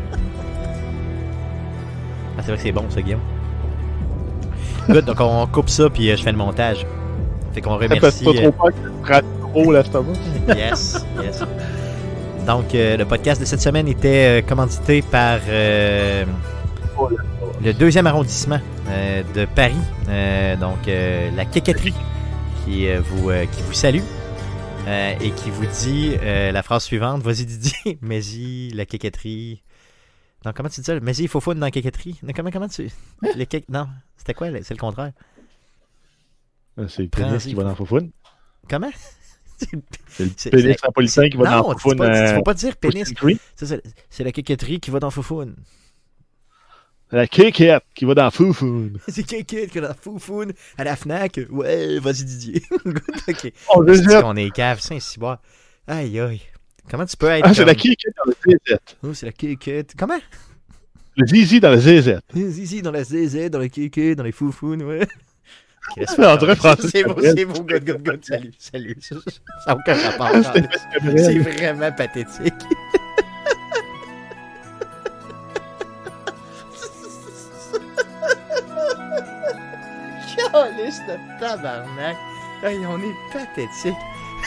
Ah, 2.37 2.41
c'est 2.41 2.47
vrai 2.47 2.57
que 2.57 2.61
c'est 2.63 2.71
bon, 2.71 2.85
ça, 2.89 3.01
Guillaume. 3.01 3.21
Good, 4.89 5.05
donc 5.05 5.19
on 5.19 5.47
coupe 5.47 5.69
ça, 5.69 5.89
puis 5.89 6.09
euh, 6.09 6.15
je 6.15 6.23
fais 6.23 6.31
le 6.31 6.37
montage. 6.37 6.85
Fait 7.53 7.61
qu'on 7.61 7.79
Ça 7.79 7.87
fait 7.87 7.95
remercie. 7.95 8.23
pas 8.23 8.31
euh, 8.31 8.33
trop 8.33 8.51
peur 8.51 8.71
que 9.03 9.15
tu 9.83 9.89
trop 9.89 10.03
Us. 10.03 10.55
Yes, 10.55 11.05
yes. 11.23 11.43
Donc, 12.47 12.73
euh, 12.73 12.95
le 12.97 13.05
podcast 13.05 13.39
de 13.41 13.45
cette 13.45 13.61
semaine 13.61 13.87
était 13.89 14.41
euh, 14.41 14.41
commandité 14.41 15.01
par 15.01 15.39
euh, 15.49 16.25
le 17.61 17.73
deuxième 17.73 18.07
arrondissement 18.07 18.59
euh, 18.87 19.21
de 19.35 19.45
Paris. 19.45 19.75
Euh, 20.07 20.55
donc, 20.55 20.87
euh, 20.87 21.29
la 21.35 21.43
quéquetterie 21.45 21.93
qui, 22.63 22.87
euh, 22.87 23.01
vous, 23.01 23.29
euh, 23.29 23.45
qui 23.47 23.61
vous 23.63 23.73
salue 23.73 23.99
euh, 24.87 25.13
et 25.19 25.31
qui 25.31 25.49
vous 25.51 25.65
dit 25.65 26.13
euh, 26.23 26.53
la 26.53 26.63
phrase 26.63 26.85
suivante. 26.85 27.21
Vas-y, 27.21 27.45
Didier. 27.45 27.97
Mais-y, 28.01 28.69
la 28.69 28.85
quéquetterie. 28.85 29.61
Non, 30.45 30.53
comment 30.55 30.69
tu 30.69 30.79
dis 30.79 30.85
ça? 30.85 30.97
Mais-y, 31.01 31.23
il 31.23 31.27
faut 31.27 31.41
foutre 31.41 31.59
dans 31.59 31.65
la 31.65 31.71
quéquetterie. 31.71 32.17
Non, 32.23 32.31
comment, 32.33 32.49
comment 32.51 32.69
tu. 32.69 32.89
Le 33.23 33.43
qué- 33.43 33.65
Non, 33.67 33.87
c'était 34.15 34.33
quoi? 34.33 34.47
C'est 34.63 34.73
le 34.73 34.79
contraire? 34.79 35.11
C'est 36.87 37.01
le 37.03 37.09
pénis 37.09 37.43
qui 37.43 37.55
va 37.55 37.63
dans 37.63 37.75
Foufoune. 37.75 38.11
Comment? 38.69 38.91
C'est 39.57 40.51
le 40.53 40.61
pénis 40.61 40.77
napolitain 40.83 41.29
qui 41.29 41.37
va 41.37 41.49
non, 41.49 41.61
dans 41.63 41.77
Foufoune. 41.77 41.97
pas- 41.97 42.09
tu 42.09 42.15
euh, 42.15 42.35
faut 42.35 42.43
pas 42.43 42.53
dire 42.53 42.75
pénis. 42.77 43.13
C'est 44.09 44.23
la 44.23 44.31
quéquetterie 44.31 44.79
qui 44.79 44.91
va 44.91 44.99
dans 44.99 45.09
Foufoune. 45.11 45.55
La 47.11 47.25
kékette 47.25 47.83
qui 47.95 48.05
va 48.05 48.13
dans 48.15 48.29
Foufoune. 48.31 48.99
C'est 49.07 49.23
quelqu'un 49.23 49.65
qui 49.67 49.77
a 49.77 49.81
la 49.81 49.93
foufoune 49.93 50.51
à 50.77 50.83
la 50.83 50.95
Fnac. 50.97 51.39
Ouais, 51.49 51.99
vas-y 51.99 52.25
Didier. 52.25 52.61
Ok. 53.29 53.51
Je 53.87 53.93
C'est 53.93 54.03
jette. 54.09 54.21
qu'on 54.21 54.35
est 54.35 54.51
cave, 54.51 54.79
saint 54.81 54.99
ciboire. 54.99 55.39
Aïe 55.87 56.19
aïe. 56.19 56.41
Comment 56.91 57.05
tu 57.05 57.15
peux 57.17 57.27
être 57.27 57.45
Ah, 57.47 57.53
c'est 57.53 57.63
la 57.65 57.75
kékette 57.75 58.13
dans 58.17 58.31
le 58.31 58.57
ZZ. 58.57 58.77
Oh, 59.03 59.13
c'est 59.13 59.25
la 59.25 59.31
kékette. 59.31 59.93
Comment? 59.97 60.19
Le 61.15 61.25
zizi 61.25 61.59
dans 61.61 61.71
le 61.71 61.77
ZZ. 61.79 62.19
Ici, 62.35 62.81
dans 62.81 62.91
la 62.91 63.03
ZZ, 63.03 63.49
dans 63.49 63.59
la 63.59 63.69
kékette, 63.69 64.17
dans 64.17 64.23
les 64.23 64.31
foufounes, 64.33 64.83
ouais. 64.83 65.07
Dirait 65.95 66.55
Francis 66.55 66.91
C'est 66.91 67.03
beau, 67.03 67.15
c'est 67.21 67.45
beau, 67.45 67.61
good, 67.61 67.83
good, 67.85 68.03
good. 68.03 68.25
Salut, 68.25 68.53
salut. 68.59 68.97
Ça 69.01 69.15
n'a 69.67 69.75
aucun 69.75 69.93
rapport. 69.95 70.29
Ah. 70.33 70.53
C'est 71.01 71.39
vraiment 71.39 71.91
pathétique. 71.91 72.53
Calisse 80.51 81.01
de 81.07 81.39
tabarnak. 81.39 82.17
Hey, 82.63 82.85
on 82.85 82.99
est 82.99 83.15
pathétique. 83.33 83.93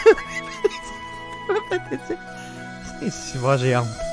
pathétique. 1.70 2.18
Si 3.11 3.38
moi 3.38 3.57
j'ai 3.57 3.76
honte. 3.76 4.10